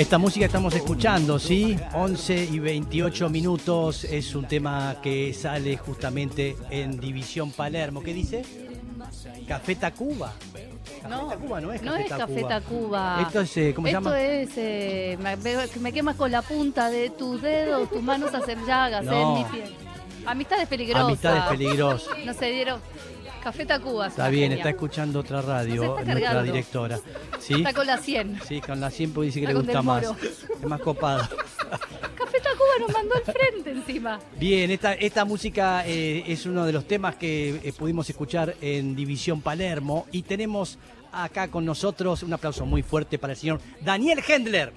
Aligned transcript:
Esta 0.00 0.16
música 0.16 0.46
estamos 0.46 0.74
escuchando, 0.74 1.38
¿sí? 1.38 1.76
11 1.92 2.44
y 2.50 2.58
28 2.58 3.28
minutos. 3.28 4.04
Es 4.04 4.34
un 4.34 4.46
tema 4.46 4.96
que 5.02 5.34
sale 5.34 5.76
justamente 5.76 6.56
en 6.70 6.98
División 6.98 7.50
Palermo. 7.50 8.02
¿Qué 8.02 8.14
dice? 8.14 8.42
Café 9.46 9.74
Tacuba. 9.74 10.32
Café 11.02 11.08
No, 11.08 11.26
Tacuba 11.26 11.60
no 11.60 11.72
es 11.72 11.82
no 11.82 11.90
Café 11.92 12.02
es 12.04 12.08
Café 12.08 12.42
Tacuba. 12.44 12.48
Tacuba. 12.48 13.22
Esto 13.26 13.40
es, 13.42 13.56
eh, 13.58 13.72
¿cómo 13.74 13.86
se 13.88 13.92
Esto 13.92 14.04
llama? 14.04 14.20
es, 14.22 14.50
eh, 14.56 15.18
me, 15.20 15.36
me- 15.36 15.66
me 15.80 15.92
quemas 15.92 16.16
con 16.16 16.30
la 16.30 16.40
punta 16.40 16.88
de 16.88 17.10
tus 17.10 17.42
dedos, 17.42 17.90
tus 17.90 18.02
manos 18.02 18.32
hacen 18.32 18.64
llagas 18.66 19.04
No. 19.04 19.12
en 19.36 19.38
mi 19.38 19.44
piel. 19.50 19.74
Amistades 20.26 20.66
peligrosas. 20.66 21.04
Amistades 21.08 21.42
peligrosas. 21.44 22.08
No 22.24 22.32
se 22.32 22.46
dieron. 22.50 22.80
Café 23.42 23.64
Tacuba. 23.64 24.06
es 24.06 24.12
Está 24.12 24.28
bien, 24.28 24.52
está 24.52 24.70
escuchando 24.70 25.20
otra 25.20 25.40
radio, 25.42 25.98
está 25.98 26.12
nuestra 26.12 26.42
directora. 26.42 27.00
¿Sí? 27.38 27.54
Está 27.54 27.72
con 27.72 27.86
la 27.86 27.96
100. 27.98 28.40
Sí, 28.46 28.60
con 28.60 28.80
la 28.80 28.90
100 28.90 29.12
porque 29.12 29.26
dice 29.26 29.40
que 29.40 29.46
Está 29.46 29.58
le 29.58 29.64
gusta 29.64 29.82
más. 29.82 30.04
Es 30.04 30.66
más 30.66 30.80
copada. 30.80 31.28
Café 32.14 32.38
Tacuba 32.40 32.78
nos 32.80 32.92
mandó 32.92 33.14
al 33.14 33.22
frente 33.22 33.70
encima. 33.70 34.18
Bien, 34.38 34.70
esta, 34.70 34.92
esta 34.94 35.24
música 35.24 35.86
eh, 35.86 36.24
es 36.26 36.44
uno 36.46 36.64
de 36.66 36.72
los 36.72 36.86
temas 36.86 37.16
que 37.16 37.60
eh, 37.64 37.72
pudimos 37.76 38.08
escuchar 38.10 38.54
en 38.60 38.94
División 38.94 39.40
Palermo 39.40 40.06
y 40.12 40.22
tenemos 40.22 40.78
acá 41.12 41.48
con 41.48 41.64
nosotros 41.64 42.22
un 42.22 42.32
aplauso 42.32 42.66
muy 42.66 42.82
fuerte 42.82 43.18
para 43.18 43.32
el 43.32 43.38
señor 43.38 43.60
Daniel 43.80 44.22
Hendler. 44.26 44.72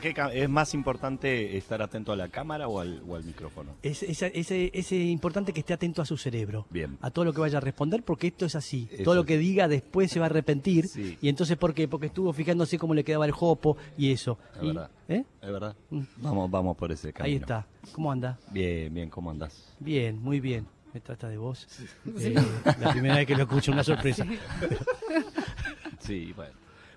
¿Para 0.00 0.30
qué 0.32 0.42
es 0.42 0.48
más 0.48 0.74
importante 0.74 1.56
estar 1.56 1.80
atento 1.82 2.10
a 2.12 2.16
la 2.16 2.28
cámara 2.28 2.66
o 2.68 2.80
al, 2.80 3.02
o 3.06 3.14
al 3.16 3.24
micrófono? 3.24 3.72
Es, 3.82 4.02
es, 4.02 4.22
es- 4.22 4.50
es 4.50 4.92
importante 4.92 5.52
que 5.52 5.60
esté 5.60 5.72
atento 5.72 6.02
a 6.02 6.04
su 6.06 6.16
cerebro, 6.16 6.66
Bien. 6.70 6.98
a 7.00 7.10
todo 7.10 7.24
lo 7.24 7.32
que 7.32 7.40
vaya 7.40 7.58
a 7.58 7.60
responder, 7.60 8.02
porque 8.02 8.26
esto 8.28 8.44
es 8.46 8.54
así. 8.56 8.88
Eso 8.90 9.04
todo 9.04 9.14
lo 9.14 9.24
que 9.24 9.38
diga 9.38 9.68
después 9.68 10.10
se 10.10 10.18
va 10.18 10.26
a 10.26 10.30
arrepentir. 10.30 10.88
Sí. 10.88 11.16
Y 11.22 11.28
entonces, 11.28 11.56
¿por 11.56 11.74
qué? 11.74 11.86
Porque 11.86 12.06
estuvo 12.06 12.32
fijándose 12.32 12.78
cómo 12.78 12.94
le 12.94 13.04
quedaba 13.04 13.26
el 13.26 13.32
jopo 13.32 13.76
y 13.96 14.10
eso. 14.12 14.38
Es 14.56 14.62
Y- 14.62 14.66
verdad. 14.68 14.90
¿eh? 15.08 15.24
¿Es 15.40 15.52
verdad? 15.52 15.76
Mm. 15.90 16.00
Vamos, 16.16 16.50
vamos 16.50 16.76
por 16.76 16.90
ese 16.90 17.12
camino. 17.12 17.34
Ahí 17.36 17.40
está. 17.40 17.66
¿Cómo 17.92 18.10
anda? 18.10 18.38
Bien, 18.50 18.92
bien, 18.92 19.10
¿cómo 19.10 19.30
andás? 19.30 19.74
Bien, 19.78 20.20
muy 20.20 20.40
bien. 20.40 20.66
Me 20.92 21.00
trata 21.00 21.28
de 21.28 21.36
vos. 21.38 21.66
Eh, 22.18 22.34
la 22.80 22.90
primera 22.92 23.16
vez 23.16 23.26
que 23.26 23.34
lo 23.36 23.42
escucho, 23.44 23.72
una 23.72 23.82
sorpresa. 23.84 24.24
Sí, 26.00 26.32
bueno. 26.36 26.52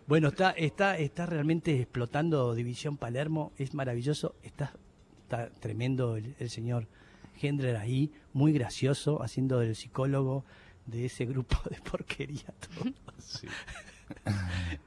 Bueno, 0.07 0.29
está, 0.29 0.51
está, 0.51 0.97
está 0.97 1.25
realmente 1.25 1.81
explotando 1.81 2.55
División 2.55 2.95
Palermo, 2.97 3.51
es 3.57 3.73
maravilloso, 3.73 4.35
está, 4.41 4.73
está 5.23 5.49
tremendo 5.59 6.15
el, 6.15 6.33
el 6.39 6.49
señor 6.49 6.87
Hendler 7.41 7.75
ahí, 7.75 8.11
muy 8.33 8.53
gracioso, 8.53 9.21
haciendo 9.21 9.59
del 9.59 9.75
psicólogo 9.75 10.45
de 10.85 11.05
ese 11.05 11.25
grupo 11.25 11.57
de 11.69 11.77
porquería. 11.81 12.53
Sí. 13.19 13.47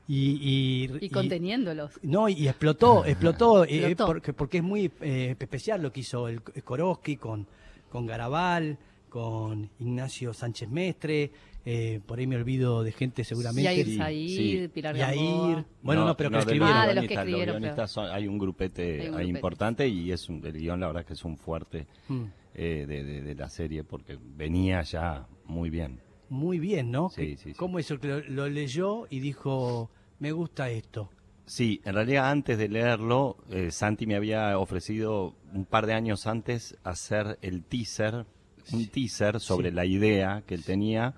Y, 0.09 0.87
y, 0.89 1.05
Y 1.05 1.11
conteniéndolos. 1.11 2.01
no, 2.03 2.29
y 2.29 2.49
explotó, 2.49 3.05
explotó, 3.05 3.65
eh, 3.67 3.77
Explotó. 3.77 4.07
porque, 4.07 4.33
porque 4.33 4.59
es 4.59 4.65
muy 4.65 4.91
eh, 5.03 5.37
especial 5.39 5.83
lo 5.83 5.93
que 5.93 6.01
hizo 6.01 6.27
el 6.29 6.43
Koroski 6.43 7.17
con, 7.19 7.47
con 7.91 8.07
Garabal, 8.07 8.79
con 9.11 9.69
Ignacio 9.79 10.33
Sánchez 10.33 10.71
Mestre, 10.71 11.31
eh, 11.65 12.01
por 12.07 12.19
ahí 12.19 12.27
me 12.27 12.37
olvido 12.37 12.83
de 12.83 12.93
gente 12.93 13.23
seguramente. 13.25 13.65
Yair 13.65 13.87
sí, 13.87 13.97
Said, 13.97 14.29
sí. 14.63 14.69
Pilar 14.69 14.97
Yair. 14.97 15.65
Bueno, 15.83 16.05
no, 16.05 16.17
pero 16.17 16.31
que 16.31 16.37
de 16.37 16.41
escribieron. 16.43 16.77
Ah, 16.77 16.87
de 16.87 16.95
los 16.95 17.03
que 17.03 17.09
guionistas, 17.09 17.19
escribieron, 17.27 17.57
guionistas 17.61 17.91
son- 17.91 18.11
hay 18.11 18.27
un 18.29 18.39
grupete, 18.39 18.83
Hay 18.83 18.99
un 18.99 19.03
ahí 19.03 19.09
grupete. 19.11 19.29
importante 19.29 19.89
y 19.89 20.13
es 20.13 20.29
un, 20.29 20.45
el 20.47 20.53
guion 20.53 20.81
la 20.81 20.87
verdad 20.89 21.05
que 21.05 21.13
es 21.15 21.25
un 21.25 21.37
fuerte 21.37 21.87
Mm. 22.09 22.23
eh, 22.55 22.85
de, 22.89 23.05
de- 23.05 23.23
de 23.23 23.35
la 23.35 23.49
serie 23.49 23.85
porque 23.85 24.19
venía 24.37 24.83
ya 24.83 25.27
muy 25.47 25.71
bien. 25.71 26.01
Muy 26.29 26.59
bien, 26.59 26.91
¿no? 26.91 27.09
Sí, 27.11 27.21
Que- 27.23 27.37
sí, 27.37 27.51
sí. 27.51 27.55
¿Cómo 27.55 27.79
eso? 27.79 27.99
Que 27.99 28.09
lo, 28.09 28.21
lo 28.21 28.49
leyó 28.49 29.07
y 29.11 29.21
dijo, 29.21 29.91
me 30.19 30.33
gusta 30.33 30.71
esto. 30.71 31.11
Sí, 31.47 31.81
en 31.85 31.95
realidad 31.95 32.31
antes 32.31 32.57
de 32.59 32.69
leerlo, 32.69 33.37
eh, 33.51 33.73
Santi 33.73 34.07
me 34.07 34.15
había 34.15 34.57
ofrecido 34.59 35.35
un 35.53 35.65
par 35.65 35.87
de 35.87 35.95
años 35.95 36.29
antes 36.29 36.77
hacer 36.85 37.39
el 37.43 37.65
teaser, 37.65 38.25
un 38.73 38.87
teaser 38.87 39.41
sobre 39.41 39.71
Sí. 39.71 39.75
la 39.75 39.85
idea 39.85 40.45
que 40.47 40.55
él 40.55 40.65
tenía, 40.65 41.15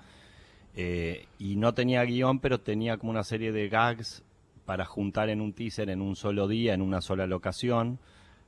eh, 0.75 1.27
y 1.39 1.57
no 1.57 1.75
tenía 1.75 2.03
guion, 2.05 2.39
pero 2.41 2.61
tenía 2.61 2.97
como 2.97 3.11
una 3.11 3.25
serie 3.25 3.53
de 3.53 3.69
gags 3.69 4.23
para 4.65 4.85
juntar 4.85 5.29
en 5.29 5.41
un 5.41 5.53
teaser 5.53 5.91
en 5.91 6.01
un 6.01 6.17
solo 6.17 6.49
día, 6.49 6.73
en 6.75 6.83
una 6.83 7.01
sola 7.01 7.27
locación. 7.27 7.99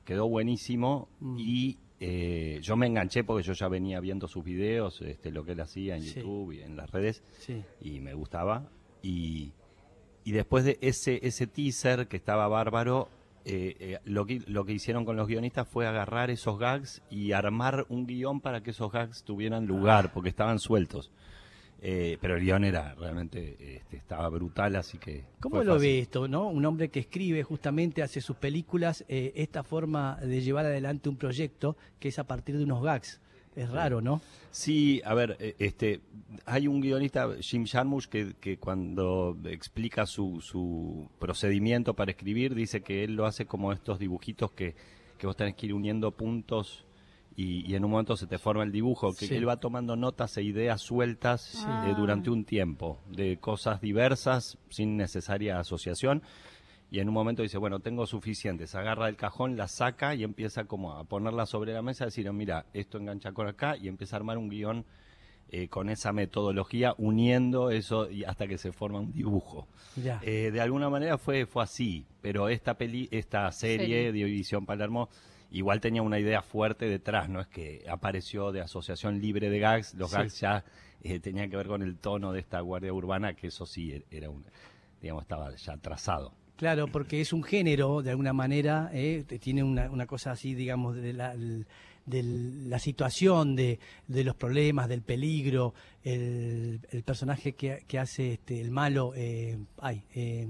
Quedó 0.05 0.27
buenísimo 0.27 1.07
Mm. 1.19 1.35
y 1.39 1.77
eh, 1.99 2.59
yo 2.61 2.75
me 2.75 2.87
enganché 2.87 3.23
porque 3.23 3.43
yo 3.43 3.53
ya 3.53 3.67
venía 3.69 3.99
viendo 3.99 4.27
sus 4.27 4.43
videos, 4.43 5.01
este, 5.01 5.31
lo 5.31 5.45
que 5.45 5.53
él 5.53 5.61
hacía 5.61 5.95
en 5.95 6.03
Sí. 6.03 6.15
YouTube 6.19 6.51
y 6.53 6.61
en 6.61 6.75
las 6.75 6.89
redes 6.91 7.23
Sí. 7.39 7.63
y 7.81 7.99
me 8.01 8.13
gustaba. 8.13 8.67
Y, 9.01 9.53
y 10.23 10.31
después 10.31 10.65
de 10.65 10.77
ese, 10.81 11.19
ese 11.25 11.47
teaser 11.47 12.07
que 12.07 12.17
estaba 12.17 12.47
bárbaro, 12.47 13.07
eh, 13.45 13.75
eh, 13.79 13.99
lo, 14.05 14.25
que, 14.25 14.41
lo 14.47 14.65
que 14.65 14.73
hicieron 14.73 15.05
con 15.05 15.15
los 15.15 15.27
guionistas 15.27 15.67
fue 15.67 15.85
agarrar 15.87 16.31
esos 16.31 16.57
gags 16.59 17.01
y 17.11 17.31
armar 17.31 17.85
un 17.89 18.07
guion 18.07 18.41
para 18.41 18.61
que 18.63 18.71
esos 18.71 18.91
gags 18.91 19.23
tuvieran 19.23 19.65
lugar, 19.67 20.11
porque 20.13 20.29
estaban 20.29 20.59
sueltos. 20.59 21.11
Eh, 21.81 22.17
pero 22.19 22.35
el 22.35 22.43
guion 22.43 22.63
era 22.63 22.95
realmente, 22.95 23.75
este, 23.75 23.97
estaba 23.97 24.29
brutal, 24.29 24.75
así 24.75 24.97
que... 24.97 25.23
¿Cómo 25.39 25.57
fue 25.57 25.65
lo 25.65 25.73
fácil. 25.73 25.89
ve 25.89 25.99
esto, 25.99 26.27
no? 26.27 26.47
Un 26.47 26.65
hombre 26.65 26.89
que 26.89 26.99
escribe 26.99 27.43
justamente, 27.43 28.01
hace 28.01 28.21
sus 28.21 28.37
películas, 28.37 29.05
eh, 29.07 29.33
esta 29.35 29.63
forma 29.63 30.17
de 30.21 30.41
llevar 30.41 30.65
adelante 30.65 31.09
un 31.09 31.17
proyecto 31.17 31.77
que 31.99 32.07
es 32.07 32.17
a 32.17 32.23
partir 32.23 32.57
de 32.57 32.63
unos 32.63 32.81
gags. 32.81 33.19
Es 33.55 33.69
raro, 33.69 34.01
¿no? 34.01 34.21
Sí, 34.51 35.01
a 35.05 35.13
ver, 35.13 35.37
eh, 35.39 35.55
este, 35.59 36.01
hay 36.45 36.67
un 36.67 36.81
guionista, 36.81 37.29
Jim 37.39 37.65
Jarmusch, 37.65 38.07
que, 38.07 38.33
que 38.39 38.57
cuando 38.57 39.37
explica 39.45 40.05
su, 40.05 40.41
su 40.41 41.09
procedimiento 41.19 41.93
para 41.93 42.11
escribir, 42.11 42.53
dice 42.53 42.81
que 42.81 43.03
él 43.03 43.15
lo 43.15 43.25
hace 43.25 43.45
como 43.45 43.71
estos 43.71 43.97
dibujitos 43.99 44.51
que, 44.51 44.75
que 45.17 45.27
vos 45.27 45.37
tenés 45.37 45.55
que 45.55 45.67
ir 45.67 45.73
uniendo 45.73 46.11
puntos 46.11 46.84
y, 47.35 47.69
y 47.69 47.75
en 47.75 47.83
un 47.83 47.91
momento 47.91 48.15
se 48.15 48.27
te 48.27 48.37
forma 48.37 48.63
el 48.63 48.71
dibujo, 48.71 49.13
que 49.13 49.27
Sí. 49.27 49.35
él 49.35 49.47
va 49.47 49.57
tomando 49.57 49.95
notas 49.95 50.37
e 50.37 50.43
ideas 50.43 50.81
sueltas 50.81 51.41
Sí. 51.41 51.65
eh, 51.85 51.93
durante 51.97 52.29
un 52.29 52.45
tiempo, 52.45 52.99
de 53.09 53.37
cosas 53.37 53.81
diversas, 53.81 54.57
sin 54.69 54.95
necesaria 54.97 55.59
asociación. 55.59 56.21
Y 56.91 56.99
en 56.99 57.07
un 57.09 57.13
momento 57.15 57.41
dice, 57.41 57.57
bueno, 57.57 57.79
tengo 57.79 58.05
suficientes. 58.05 58.73
Agarra 58.75 59.09
el 59.09 59.17
cajón, 59.17 59.57
la 59.57 59.67
saca 59.67 60.15
y 60.15 60.23
empieza 60.23 60.65
como 60.65 60.93
a 60.93 61.03
ponerla 61.03 61.45
sobre 61.45 61.73
la 61.73 61.81
mesa, 61.81 62.05
a 62.05 62.07
decir, 62.07 62.31
mira, 62.31 62.67
esto 62.73 62.97
engancha 62.99 63.33
con 63.33 63.47
acá 63.47 63.75
y 63.75 63.87
empieza 63.87 64.15
a 64.15 64.19
armar 64.19 64.37
un 64.37 64.47
guion 64.49 64.85
eh, 65.49 65.67
con 65.67 65.89
esa 65.89 66.13
metodología, 66.13 66.93
uniendo 66.97 67.69
eso 67.69 68.09
y 68.09 68.23
hasta 68.23 68.47
que 68.47 68.57
se 68.57 68.71
forma 68.71 68.99
un 68.99 69.11
dibujo. 69.11 69.67
Ya. 69.95 70.19
Eh, 70.23 70.51
de 70.51 70.61
alguna 70.61 70.89
manera 70.89 71.17
fue, 71.17 71.45
fue 71.45 71.63
así, 71.63 72.05
pero 72.21 72.49
esta 72.49 72.75
peli, 72.77 73.07
esta 73.11 73.51
serie 73.51 73.77
Serie. 73.79 74.05
de 74.05 74.11
División 74.13 74.65
Palermo 74.65 75.09
igual 75.51 75.79
tenía 75.81 76.01
una 76.01 76.19
idea 76.19 76.41
fuerte 76.41 76.85
detrás, 76.89 77.29
no 77.29 77.39
es 77.41 77.47
que 77.47 77.83
apareció 77.89 78.51
de 78.51 78.61
asociación 78.61 79.19
libre 79.21 79.49
de 79.49 79.59
gags, 79.59 79.93
los 79.95 80.09
Sí. 80.11 80.17
gags 80.17 80.39
ya 80.39 80.63
eh, 81.03 81.19
tenían 81.19 81.49
que 81.49 81.57
ver 81.57 81.67
con 81.67 81.81
el 81.83 81.97
tono 81.97 82.31
de 82.33 82.39
esta 82.39 82.59
guardia 82.61 82.91
urbana, 82.93 83.33
que 83.35 83.47
eso 83.47 83.65
sí 83.65 83.91
er- 83.91 84.05
era 84.09 84.29
un, 84.29 84.43
digamos, 85.01 85.21
estaba 85.23 85.55
ya 85.55 85.77
trazado. 85.77 86.33
Claro, 86.55 86.87
porque 86.87 87.19
es 87.21 87.33
un 87.33 87.43
género, 87.43 88.01
de 88.01 88.11
alguna 88.11 88.31
manera, 88.33 88.89
eh, 88.93 89.23
tiene 89.41 89.61
una, 89.63 89.89
una 89.91 90.07
cosa 90.07 90.31
así, 90.31 90.55
digamos, 90.55 90.95
de 90.95 91.11
la, 91.13 91.35
de 91.35 92.23
la 92.23 92.79
situación, 92.79 93.55
de, 93.57 93.77
de 94.07 94.23
los 94.23 94.35
problemas, 94.35 94.87
del 94.87 95.01
peligro, 95.01 95.73
el, 96.03 96.79
el 96.91 97.03
personaje 97.03 97.53
que, 97.55 97.83
que 97.87 97.99
hace 97.99 98.33
este, 98.33 98.61
el 98.61 98.71
malo, 98.71 99.11
eh, 99.15 99.57
ay, 99.79 100.03
eh, 100.15 100.47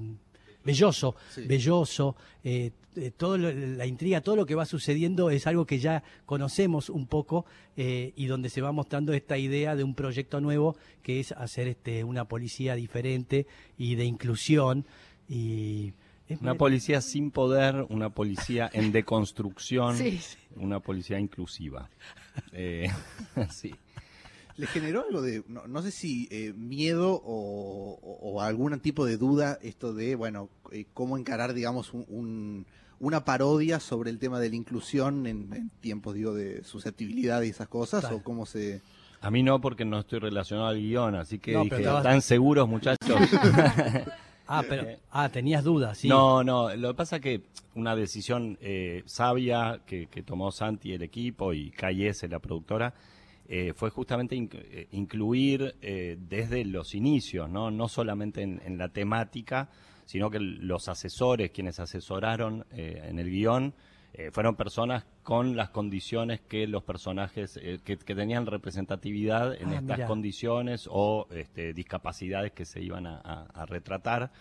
Belloso, 0.66 1.16
Sí. 1.30 1.46
Belloso, 1.48 2.16
eh, 2.44 2.72
eh, 2.96 3.12
todo 3.16 3.38
lo- 3.38 3.52
la 3.54 3.86
intriga, 3.86 4.22
todo 4.22 4.36
lo 4.36 4.46
que 4.46 4.56
va 4.56 4.66
sucediendo 4.66 5.30
es 5.30 5.48
algo 5.48 5.66
que 5.66 5.80
ya 5.80 6.02
conocemos 6.26 6.90
un 6.90 7.08
poco 7.08 7.46
eh, 7.78 8.14
y 8.16 8.26
donde 8.26 8.50
se 8.50 8.62
va 8.62 8.72
mostrando 8.72 9.14
esta 9.14 9.38
idea 9.38 9.76
de 9.76 9.84
un 9.84 9.94
proyecto 9.96 10.40
nuevo 10.42 10.76
que 11.04 11.20
es 11.20 11.32
hacer 11.34 11.68
este, 11.68 12.04
una 12.04 12.26
policía 12.26 12.76
diferente 12.76 13.48
y 13.78 13.96
de 13.96 14.06
inclusión 14.06 14.86
y 15.30 15.94
es 16.28 16.42
Una 16.42 16.56
policía 16.56 17.02
sin 17.02 17.30
poder, 17.32 17.86
una 17.90 18.10
policía 18.10 18.70
en 18.74 18.92
deconstrucción, 18.92 19.96
Sí. 19.98 20.20
una 20.56 20.80
policía 20.80 21.20
inclusiva. 21.20 21.90
Eh, 22.52 22.88
sí. 23.52 23.76
¿Le 24.58 24.68
generó 24.68 25.04
algo 25.06 25.22
de, 25.22 25.44
no, 25.48 25.68
no 25.68 25.82
sé 25.82 25.92
si 25.92 26.28
eh, 26.32 26.54
miedo 26.56 27.12
o, 27.14 28.00
o- 28.02 28.20
o 28.32 28.42
algún 28.42 28.80
tipo 28.80 29.06
de 29.06 29.18
duda 29.18 29.60
esto 29.62 29.94
de, 29.94 30.16
bueno, 30.16 30.50
eh, 30.72 30.86
cómo 30.94 31.18
encarar, 31.18 31.54
digamos, 31.54 31.94
un, 31.94 32.06
un- 32.08 32.66
una 33.00 33.26
parodia 33.26 33.82
sobre 33.82 34.10
el 34.10 34.18
tema 34.20 34.40
de 34.40 34.50
la 34.50 34.56
inclusión 34.56 35.28
en, 35.28 35.54
en 35.54 35.70
tiempos, 35.82 36.16
digo, 36.16 36.34
de 36.34 36.64
susceptibilidad 36.64 37.42
y 37.42 37.50
esas 37.50 37.68
cosas? 37.68 38.00
Claro. 38.02 38.18
¿O 38.18 38.24
cómo 38.24 38.46
se...? 38.46 38.82
A 39.22 39.30
mí 39.32 39.44
no, 39.44 39.60
porque 39.60 39.84
no 39.86 40.00
estoy 40.00 40.20
relacionado 40.20 40.68
al 40.68 40.78
guion, 40.80 41.16
así 41.16 41.40
que 41.40 41.52
No, 41.54 41.64
dije, 41.64 41.78
estabas- 41.78 42.06
¿están 42.06 42.22
seguros, 42.22 42.68
muchachos? 42.70 43.20
Ah, 44.48 44.64
pero 44.70 44.86
ah, 45.10 45.28
tenías 45.30 45.64
dudas, 45.64 45.98
sí. 45.98 46.08
No, 46.08 46.44
no, 46.44 46.74
lo 46.76 46.90
que 46.90 46.94
pasa 46.94 47.20
que 47.20 47.42
una 47.74 47.96
decisión 47.96 48.60
eh, 48.62 49.02
sabia 49.08 49.82
que, 49.88 50.06
que 50.06 50.22
tomó 50.22 50.52
Santi 50.52 50.90
y 50.90 50.94
el 50.94 51.02
equipo 51.02 51.52
y 51.52 51.72
KS, 51.72 52.30
la 52.30 52.38
productora, 52.38 52.94
eh, 53.48 53.74
fue 53.76 53.90
justamente 53.90 54.36
eh, 54.38 54.88
incluir 54.92 55.76
eh, 55.82 56.18
desde 56.20 56.66
los 56.66 56.96
inicios, 56.96 57.50
no, 57.50 57.72
no 57.72 57.88
solamente 57.88 58.42
en, 58.42 58.62
en 58.66 58.78
la 58.78 58.90
temática, 58.90 59.70
sino 60.06 60.30
que 60.30 60.40
los 60.40 60.88
asesores, 60.90 61.52
quienes 61.52 61.80
asesoraron 61.80 62.66
eh, 62.72 63.02
en 63.08 63.20
el 63.20 63.30
guion, 63.30 63.74
fueron 64.32 64.56
personas 64.56 65.06
con 65.24 65.58
las 65.58 65.72
condiciones 65.72 66.40
que 66.40 66.68
los 66.68 66.84
personajes, 66.84 67.60
que, 67.84 67.98
que 67.98 68.16
tenían 68.16 68.46
representatividad 68.46 69.54
en 69.62 69.68
Ah, 69.74 69.80
estas 69.80 69.98
condiciones 70.08 70.88
o 70.90 71.28
este, 71.32 71.74
discapacidades 71.74 72.54
que 72.54 72.64
se 72.64 72.82
iban 72.82 73.08
a, 73.08 73.18
a- 73.18 73.48
a 73.54 73.66
retratar. 73.66 74.32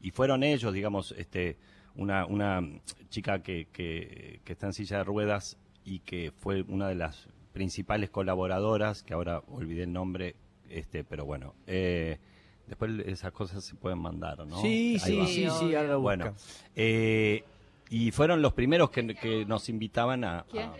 Y 0.00 0.10
fueron 0.10 0.42
ellos, 0.42 0.72
digamos, 0.74 1.12
este, 1.16 1.58
una, 1.94 2.26
una 2.26 2.60
chica 3.08 3.40
que, 3.40 3.68
que, 3.72 4.40
que 4.44 4.52
está 4.52 4.66
en 4.66 4.72
silla 4.72 4.96
de 4.98 5.04
ruedas 5.04 5.56
y 5.84 6.00
que 6.00 6.32
fue 6.32 6.62
una 6.62 6.88
de 6.88 6.96
las 6.96 7.28
principales 7.52 8.10
colaboradoras, 8.10 9.02
que 9.02 9.14
ahora 9.14 9.42
olvidé 9.48 9.84
el 9.84 9.92
nombre, 9.92 10.36
este, 10.68 11.04
pero 11.04 11.24
bueno, 11.24 11.54
eh, 11.66 12.18
después 12.66 12.92
esas 13.06 13.32
cosas 13.32 13.64
se 13.64 13.74
pueden 13.74 13.98
mandar, 13.98 14.38
¿no? 14.46 14.60
Sí, 14.60 14.98
Ahí 15.02 15.10
sí, 15.10 15.16
va. 15.16 15.26
sí, 15.26 15.48
sí, 15.58 15.74
ahora 15.74 15.88
lo 15.88 16.00
Bueno, 16.00 16.34
eh, 16.76 17.42
y 17.90 18.10
fueron 18.12 18.40
los 18.42 18.52
primeros 18.52 18.90
que, 18.90 19.14
que 19.14 19.44
nos 19.44 19.68
invitaban 19.68 20.24
a... 20.24 20.44
¿Quién? 20.50 20.68
a- 20.68 20.74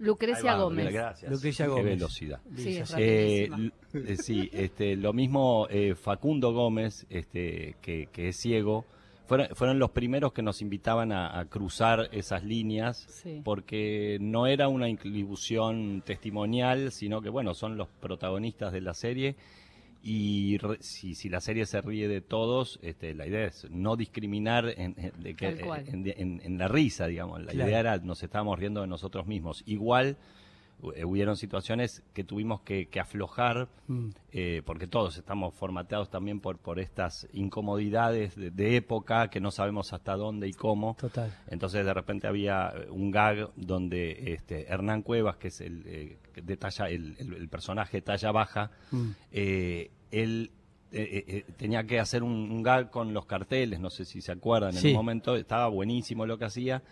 Lucrecia 0.00 0.52
Ahí 0.52 0.58
va, 0.58 0.64
Gómez. 0.64 0.92
Gracias. 0.94 1.30
Lucrecia 1.30 1.66
Qué 1.66 1.70
Gómez. 1.72 1.84
velocidad. 1.84 2.40
Sí, 2.56 2.78
es 2.78 2.94
Eh, 2.96 3.50
eh, 3.92 4.16
sí, 4.16 4.48
este, 4.50 4.96
lo 4.96 5.12
mismo 5.12 5.66
eh, 5.68 5.94
Facundo 5.94 6.54
Gómez, 6.54 7.04
este, 7.10 7.76
que, 7.82 8.08
que 8.10 8.30
es 8.30 8.36
ciego, 8.38 8.86
fueron, 9.30 9.46
fueron 9.54 9.78
los 9.78 9.90
primeros 9.92 10.32
que 10.32 10.42
nos 10.42 10.60
invitaban 10.60 11.12
a, 11.12 11.38
a 11.38 11.44
cruzar 11.44 12.08
esas 12.10 12.42
líneas, 12.42 12.96
Sí. 13.22 13.40
porque 13.44 14.18
no 14.20 14.48
era 14.48 14.66
una 14.66 14.88
inclusión 14.88 16.02
testimonial, 16.04 16.90
sino 16.90 17.22
que, 17.22 17.28
bueno, 17.28 17.54
son 17.54 17.76
los 17.76 17.86
protagonistas 17.88 18.72
de 18.72 18.80
la 18.80 18.92
serie. 18.92 19.36
Y 20.02 20.56
re- 20.58 20.78
si, 20.80 21.14
si 21.14 21.28
la 21.28 21.40
serie 21.40 21.64
se 21.66 21.80
ríe 21.80 22.08
de 22.08 22.20
todos, 22.22 22.80
este, 22.82 23.14
la 23.14 23.26
idea 23.26 23.44
es 23.44 23.68
no 23.70 23.94
discriminar 23.96 24.64
en, 24.76 24.94
en- 24.98 25.12
de 25.22 25.34
que- 25.36 25.52
Tal 25.52 25.64
cual. 25.64 25.84
en- 25.86 26.06
en- 26.16 26.40
en 26.42 26.58
la 26.58 26.66
risa, 26.66 27.06
digamos. 27.06 27.40
La 27.44 27.52
Claro. 27.52 27.68
idea 27.68 27.80
era, 27.80 27.98
nos 27.98 28.22
estábamos 28.24 28.58
riendo 28.58 28.80
de 28.80 28.86
nosotros 28.88 29.26
mismos. 29.26 29.62
Igual, 29.66 30.16
hubieron 30.82 31.36
situaciones 31.36 32.02
que 32.14 32.24
tuvimos 32.24 32.60
que, 32.62 32.86
que 32.88 33.00
aflojar, 33.00 33.68
Mm. 33.88 34.10
eh, 34.32 34.62
porque 34.64 34.86
todos 34.86 35.16
estamos 35.18 35.52
formateados 35.54 36.10
también 36.10 36.40
por, 36.40 36.58
por 36.58 36.78
estas 36.78 37.26
incomodidades 37.32 38.36
de, 38.36 38.50
de 38.50 38.76
época 38.76 39.28
que 39.28 39.40
no 39.40 39.50
sabemos 39.50 39.92
hasta 39.92 40.16
dónde 40.16 40.48
y 40.48 40.52
cómo. 40.52 40.96
Total. 40.98 41.34
Entonces 41.48 41.84
de 41.84 41.92
repente 41.92 42.26
había 42.26 42.72
eh, 42.76 42.88
un 42.90 43.10
gag 43.10 43.50
donde 43.56 44.32
este, 44.32 44.66
Hernán 44.72 45.02
Cuevas, 45.02 45.36
que 45.36 45.48
es 45.48 45.60
el, 45.60 45.82
eh, 45.86 46.18
de 46.40 46.56
talla, 46.56 46.88
el, 46.88 47.16
el- 47.18 47.34
el 47.34 47.48
personaje 47.48 47.98
de 47.98 48.02
talla 48.02 48.32
baja, 48.32 48.70
Mm. 48.92 49.10
eh, 49.32 49.90
él 50.10 50.50
eh, 50.92 51.02
eh, 51.02 51.24
eh, 51.28 51.52
tenía 51.56 51.84
que 51.84 52.00
hacer 52.00 52.22
un, 52.24 52.32
un 52.32 52.62
gag 52.64 52.90
con 52.90 53.14
los 53.14 53.24
carteles, 53.26 53.78
no 53.78 53.90
sé 53.90 54.04
si 54.04 54.20
se 54.20 54.32
acuerdan, 54.32 54.74
en 54.74 54.80
Sí. 54.82 54.88
un 54.88 54.94
momento 54.94 55.36
estaba 55.36 55.68
buenísimo 55.68 56.26
lo 56.26 56.36
que 56.36 56.46
hacía, 56.46 56.82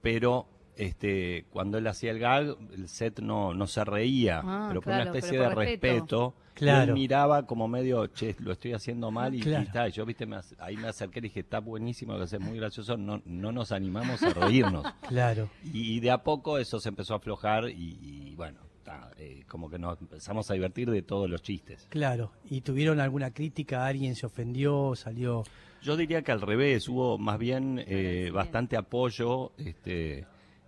pero 0.00 0.46
este 0.76 1.46
cuando 1.50 1.78
él 1.78 1.86
hacía 1.86 2.10
el 2.10 2.18
gag, 2.18 2.56
el 2.74 2.88
set 2.88 3.20
no, 3.20 3.54
no 3.54 3.66
se 3.66 3.84
reía, 3.84 4.40
Ah, 4.44 4.66
pero 4.68 4.80
por 4.80 4.92
claro, 4.92 5.10
una 5.10 5.18
especie 5.18 5.38
de 5.38 5.48
respeto. 5.48 5.56
respeto. 5.96 6.34
y 6.40 6.44
Claro. 6.54 6.92
Él 6.92 6.98
miraba 7.00 7.46
como 7.46 7.66
medio, 7.66 8.06
che, 8.08 8.36
lo 8.38 8.52
estoy 8.52 8.74
haciendo 8.74 9.10
mal 9.10 9.34
y, 9.34 9.38
y 9.38 9.42
Claro. 9.42 9.64
está. 9.64 9.88
y 9.88 9.92
yo, 9.92 10.06
viste, 10.06 10.24
me 10.24 10.36
ahí 10.60 10.76
me 10.76 10.86
acerqué 10.86 11.18
y 11.18 11.22
dije, 11.22 11.40
está 11.40 11.58
buenísimo 11.58 12.12
lo 12.12 12.18
que 12.20 12.24
haces, 12.26 12.40
muy 12.40 12.58
gracioso, 12.58 12.96
no, 12.96 13.20
no 13.24 13.50
nos 13.50 13.72
animamos 13.72 14.22
a 14.22 14.30
reírnos. 14.32 14.84
Claro. 15.08 15.48
Y 15.64 15.98
de 16.00 16.10
a 16.12 16.18
poco 16.22 16.58
eso 16.58 16.78
se 16.78 16.88
empezó 16.90 17.14
a 17.14 17.16
aflojar 17.16 17.68
y, 17.70 17.98
y 18.00 18.34
bueno, 18.36 18.60
ta, 18.84 19.10
eh, 19.18 19.42
como 19.48 19.68
que 19.68 19.78
nos 19.80 20.00
empezamos 20.00 20.48
a 20.50 20.54
divertir 20.54 20.88
de 20.90 21.02
todos 21.02 21.28
los 21.28 21.42
chistes. 21.42 21.86
Claro. 21.90 22.30
¿Y 22.48 22.60
tuvieron 22.60 23.00
alguna 23.00 23.32
crítica? 23.32 23.84
¿Alguien 23.86 24.14
se 24.14 24.26
ofendió? 24.26 24.94
¿Salió? 24.94 25.42
Yo 25.82 25.96
diría 25.96 26.22
que 26.22 26.30
al 26.32 26.40
revés, 26.40 26.88
hubo 26.88 27.18
más 27.18 27.38
bien 27.38 27.82
eh, 27.86 28.30
bastante 28.32 28.76
apoyo 28.76 29.52
este, 29.58 30.24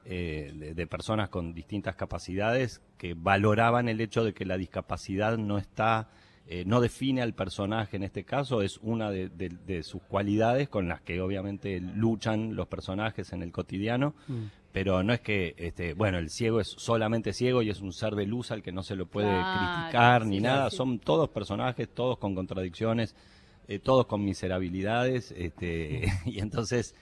eh, 0.08 0.52
de, 0.54 0.74
de 0.74 0.86
personas 0.86 1.28
con 1.28 1.52
distintas 1.52 1.96
capacidades 1.96 2.80
que 2.96 3.14
valoraban 3.14 3.88
el 3.88 4.00
hecho 4.00 4.24
de 4.24 4.32
que 4.34 4.44
la 4.44 4.56
discapacidad 4.56 5.36
no 5.36 5.58
está, 5.58 6.08
eh, 6.46 6.64
no 6.64 6.80
define 6.80 7.22
al 7.22 7.34
personaje 7.34 7.96
en 7.96 8.04
este 8.04 8.24
caso, 8.24 8.62
es 8.62 8.78
una 8.82 9.10
de, 9.10 9.28
de- 9.28 9.48
de 9.66 9.82
sus 9.82 10.02
cualidades 10.02 10.68
con 10.68 10.88
las 10.88 11.00
que 11.00 11.20
obviamente 11.20 11.80
luchan 11.80 12.54
los 12.54 12.68
personajes 12.68 13.32
en 13.32 13.42
el 13.42 13.50
cotidiano. 13.52 14.14
Mm. 14.28 14.44
Pero 14.72 15.02
no 15.02 15.14
es 15.14 15.20
que, 15.20 15.54
este, 15.56 15.94
bueno, 15.94 16.18
el 16.18 16.28
ciego 16.28 16.60
es 16.60 16.68
solamente 16.68 17.32
ciego 17.32 17.62
y 17.62 17.70
es 17.70 17.80
un 17.80 17.94
ser 17.94 18.14
de 18.14 18.26
luz 18.26 18.50
al 18.50 18.62
que 18.62 18.72
no 18.72 18.82
se 18.82 18.94
lo 18.94 19.06
puede 19.06 19.28
criticar 19.30 20.26
ni 20.26 20.36
sí, 20.36 20.42
nada. 20.42 20.68
sí. 20.70 20.76
Son 20.76 20.98
todos 20.98 21.30
personajes, 21.30 21.88
todos 21.88 22.18
con 22.18 22.34
contradicciones, 22.34 23.16
eh, 23.68 23.78
todos 23.78 24.04
con 24.06 24.22
miserabilidades. 24.22 25.32
Este, 25.32 26.06
y 26.26 26.40
entonces 26.40 26.94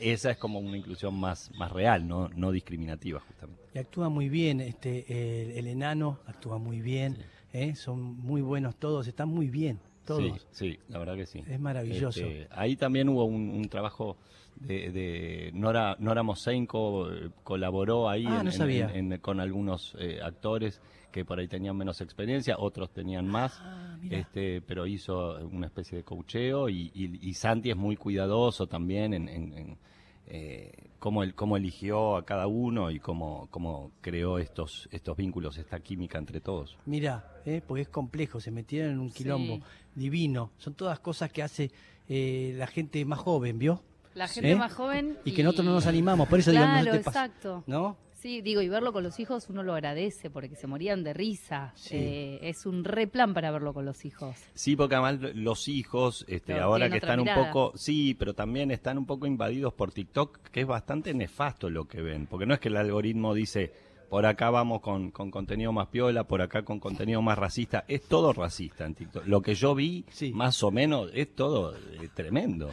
esa 0.00 0.30
es 0.30 0.36
como 0.38 0.58
una 0.58 0.76
inclusión 0.76 1.14
más, 1.18 1.50
más 1.56 1.72
real, 1.72 2.06
no, 2.06 2.28
no 2.30 2.50
discriminativa 2.50 3.20
justamente. 3.20 3.62
Y 3.74 3.78
actúa 3.78 4.08
muy 4.08 4.28
bien, 4.28 4.60
este, 4.60 5.42
el, 5.42 5.52
el 5.52 5.66
enano 5.66 6.18
actúa 6.26 6.58
muy 6.58 6.80
bien, 6.80 7.16
¿eh? 7.52 7.74
son 7.74 8.00
muy 8.18 8.40
buenos 8.42 8.76
todos, 8.76 9.06
están 9.06 9.28
muy 9.28 9.48
bien, 9.48 9.78
todos. 10.04 10.46
Sí, 10.52 10.74
sí, 10.74 10.78
la 10.88 10.98
verdad 10.98 11.16
que 11.16 11.26
sí. 11.26 11.42
Es 11.48 11.60
maravilloso. 11.60 12.20
Este, 12.20 12.48
ahí 12.50 12.76
también 12.76 13.08
hubo 13.08 13.24
un, 13.24 13.50
un 13.50 13.68
trabajo 13.68 14.16
de, 14.56 14.90
de 14.90 15.50
Nora, 15.54 15.96
Nora 16.00 16.22
Mosenko, 16.22 17.10
eh, 17.12 17.30
colaboró 17.44 18.08
ahí 18.08 18.24
Ah, 18.26 18.40
en- 18.40 18.44
no 18.58 18.64
en- 18.66 19.12
en- 19.12 19.18
con 19.20 19.38
algunos 19.40 19.96
eh, 20.00 20.18
actores 20.22 20.80
que 21.10 21.24
por 21.24 21.38
ahí 21.38 21.48
tenían 21.48 21.76
menos 21.76 22.00
experiencia, 22.00 22.56
otros 22.58 22.90
tenían 22.92 23.26
más, 23.26 23.58
Ah, 23.62 23.96
este, 24.10 24.60
pero 24.60 24.86
hizo 24.86 25.38
una 25.46 25.66
especie 25.66 25.98
de 25.98 26.04
coacheo 26.04 26.68
y, 26.68 26.90
y- 26.94 27.28
y 27.28 27.34
Santi 27.34 27.70
es 27.70 27.76
muy 27.76 27.96
cuidadoso 27.96 28.66
también 28.66 29.14
en, 29.14 29.28
en- 29.28 29.52
en, 29.52 29.78
eh, 30.26 30.72
cómo, 30.98 31.22
el- 31.22 31.34
cómo 31.34 31.56
eligió 31.56 32.16
a 32.16 32.24
cada 32.26 32.46
uno 32.46 32.90
y 32.90 33.00
cómo, 33.00 33.48
cómo 33.50 33.92
creó 34.02 34.38
estos, 34.38 34.88
estos 34.92 35.16
vínculos, 35.16 35.56
esta 35.56 35.80
química 35.80 36.18
entre 36.18 36.40
todos. 36.40 36.76
Mira, 36.84 37.40
¿eh? 37.46 37.62
porque 37.66 37.82
es 37.82 37.88
complejo, 37.88 38.38
se 38.40 38.50
metieron 38.50 38.92
en 38.92 38.98
un 38.98 39.10
Sí. 39.10 39.22
quilombo 39.24 39.60
divino. 39.94 40.50
Son 40.58 40.74
todas 40.74 41.00
cosas 41.00 41.32
que 41.32 41.42
hace 41.42 41.70
eh, 42.10 42.54
la 42.56 42.66
gente 42.66 43.02
más 43.06 43.18
joven, 43.20 43.58
¿vio? 43.58 43.82
La 44.14 44.28
gente 44.28 44.50
¿Eh? 44.52 44.56
más 44.56 44.72
joven. 44.74 45.16
Y 45.24 45.32
que 45.32 45.42
nosotros 45.42 45.66
no 45.66 45.72
nos 45.74 45.86
animamos, 45.86 46.28
por 46.28 46.38
eso 46.38 46.52
no 46.52 46.58
Claro, 46.60 46.92
te 46.92 46.98
pasa. 47.00 47.24
exacto. 47.26 47.64
¿No? 47.66 47.96
Sí, 48.20 48.42
digo, 48.42 48.60
y 48.62 48.68
verlo 48.68 48.92
con 48.92 49.04
los 49.04 49.20
hijos 49.20 49.48
uno 49.48 49.62
lo 49.62 49.74
agradece 49.74 50.28
porque 50.28 50.56
se 50.56 50.66
morían 50.66 51.04
de 51.04 51.12
risa. 51.14 51.72
Sí. 51.76 51.94
Eh, 51.96 52.38
es 52.42 52.66
un 52.66 52.82
re 52.82 53.06
plan 53.06 53.32
para 53.32 53.52
verlo 53.52 53.72
con 53.72 53.84
los 53.84 54.04
hijos. 54.04 54.36
Sí, 54.54 54.74
porque 54.74 54.96
además 54.96 55.34
los 55.36 55.68
hijos, 55.68 56.24
este, 56.26 56.54
Pero 56.54 56.64
ahora 56.64 56.90
que 56.90 56.96
están 56.96 57.20
un 57.20 57.28
poco, 57.32 57.72
sí, 57.76 58.14
pero 58.18 58.34
también 58.34 58.72
están 58.72 58.98
un 58.98 59.06
poco 59.06 59.26
invadidos 59.26 59.72
por 59.72 59.92
TikTok, 59.92 60.38
que 60.50 60.62
es 60.62 60.66
bastante 60.66 61.14
nefasto 61.14 61.70
lo 61.70 61.86
que 61.86 62.02
ven, 62.02 62.26
porque 62.26 62.44
no 62.44 62.54
es 62.54 62.60
que 62.60 62.68
el 62.68 62.76
algoritmo 62.76 63.34
dice, 63.34 63.72
por 64.10 64.26
acá 64.26 64.50
vamos 64.50 64.80
con, 64.80 65.12
con 65.12 65.30
contenido 65.30 65.70
más 65.72 65.86
piola, 65.86 66.24
por 66.24 66.42
acá 66.42 66.62
con 66.64 66.80
contenido 66.80 67.22
más 67.22 67.38
racista, 67.38 67.84
es 67.86 68.02
todo 68.08 68.32
racista 68.32 68.84
en 68.84 68.94
TikTok. 68.96 69.26
Lo 69.26 69.42
que 69.42 69.54
yo 69.54 69.76
vi, 69.76 70.04
Sí. 70.10 70.32
más 70.32 70.60
o 70.64 70.72
menos, 70.72 71.10
es 71.14 71.34
todo 71.36 71.76
eh, 71.76 72.08
tremendo. 72.14 72.70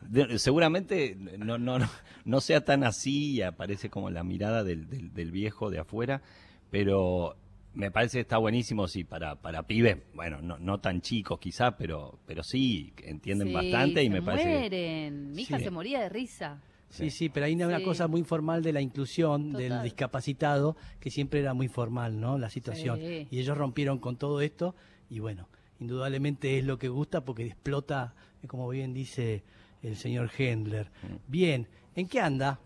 De- 0.00 0.38
seguramente 0.38 1.16
no, 1.38 1.58
no, 1.58 1.78
no, 1.78 1.88
no 2.24 2.40
sea 2.40 2.64
tan 2.64 2.84
así 2.84 3.32
y 3.36 3.42
aparece 3.42 3.90
como 3.90 4.10
la 4.10 4.22
mirada 4.24 4.62
del, 4.64 4.88
del, 4.88 5.12
del 5.12 5.30
viejo 5.32 5.70
de 5.70 5.78
afuera, 5.80 6.22
pero 6.70 7.36
me 7.74 7.90
parece 7.90 8.18
que 8.18 8.22
está 8.22 8.38
buenísimo, 8.38 8.88
sí, 8.88 9.04
para, 9.04 9.36
para 9.36 9.64
pibes, 9.64 9.98
bueno, 10.14 10.40
no, 10.42 10.58
no 10.58 10.78
tan 10.80 11.00
chicos 11.00 11.38
quizá, 11.38 11.76
pero, 11.76 12.18
pero 12.26 12.42
sí, 12.42 12.92
entienden 13.04 13.48
Sí, 13.48 13.54
bastante 13.54 14.02
y 14.02 14.10
me 14.10 14.22
parece 14.22 14.44
que- 14.44 14.58
mueren. 14.58 15.32
Mi 15.32 15.42
hija 15.42 15.58
Sí. 15.58 15.64
se 15.64 15.70
moría 15.70 16.00
de 16.00 16.08
risa. 16.08 16.60
Sí, 16.90 17.10
sí, 17.10 17.28
pero 17.28 17.44
hay 17.44 17.54
una, 17.54 17.66
una 17.66 17.82
cosa 17.82 18.08
muy 18.08 18.22
formal 18.24 18.62
de 18.62 18.72
la 18.72 18.80
inclusión 18.80 19.52
del 19.52 19.82
discapacitado, 19.82 20.74
que 21.00 21.10
siempre 21.10 21.40
era 21.40 21.52
muy 21.52 21.68
formal, 21.68 22.18
¿no? 22.18 22.38
La 22.38 22.48
situación. 22.48 22.98
Sí. 23.00 23.28
Y 23.30 23.40
ellos 23.40 23.58
rompieron 23.58 23.98
con 23.98 24.16
todo 24.16 24.40
esto, 24.40 24.74
y 25.10 25.18
bueno, 25.18 25.48
indudablemente 25.80 26.58
es 26.58 26.64
lo 26.64 26.78
que 26.78 26.88
gusta 26.88 27.24
porque 27.26 27.44
explota, 27.44 28.14
como 28.46 28.68
bien 28.70 28.94
dice 28.94 29.42
el 29.82 29.96
señor 29.96 30.30
Hendler. 30.36 30.90
Mm. 31.02 31.16
Bien, 31.26 31.68
¿en 31.94 32.08
qué 32.08 32.20
anda? 32.20 32.58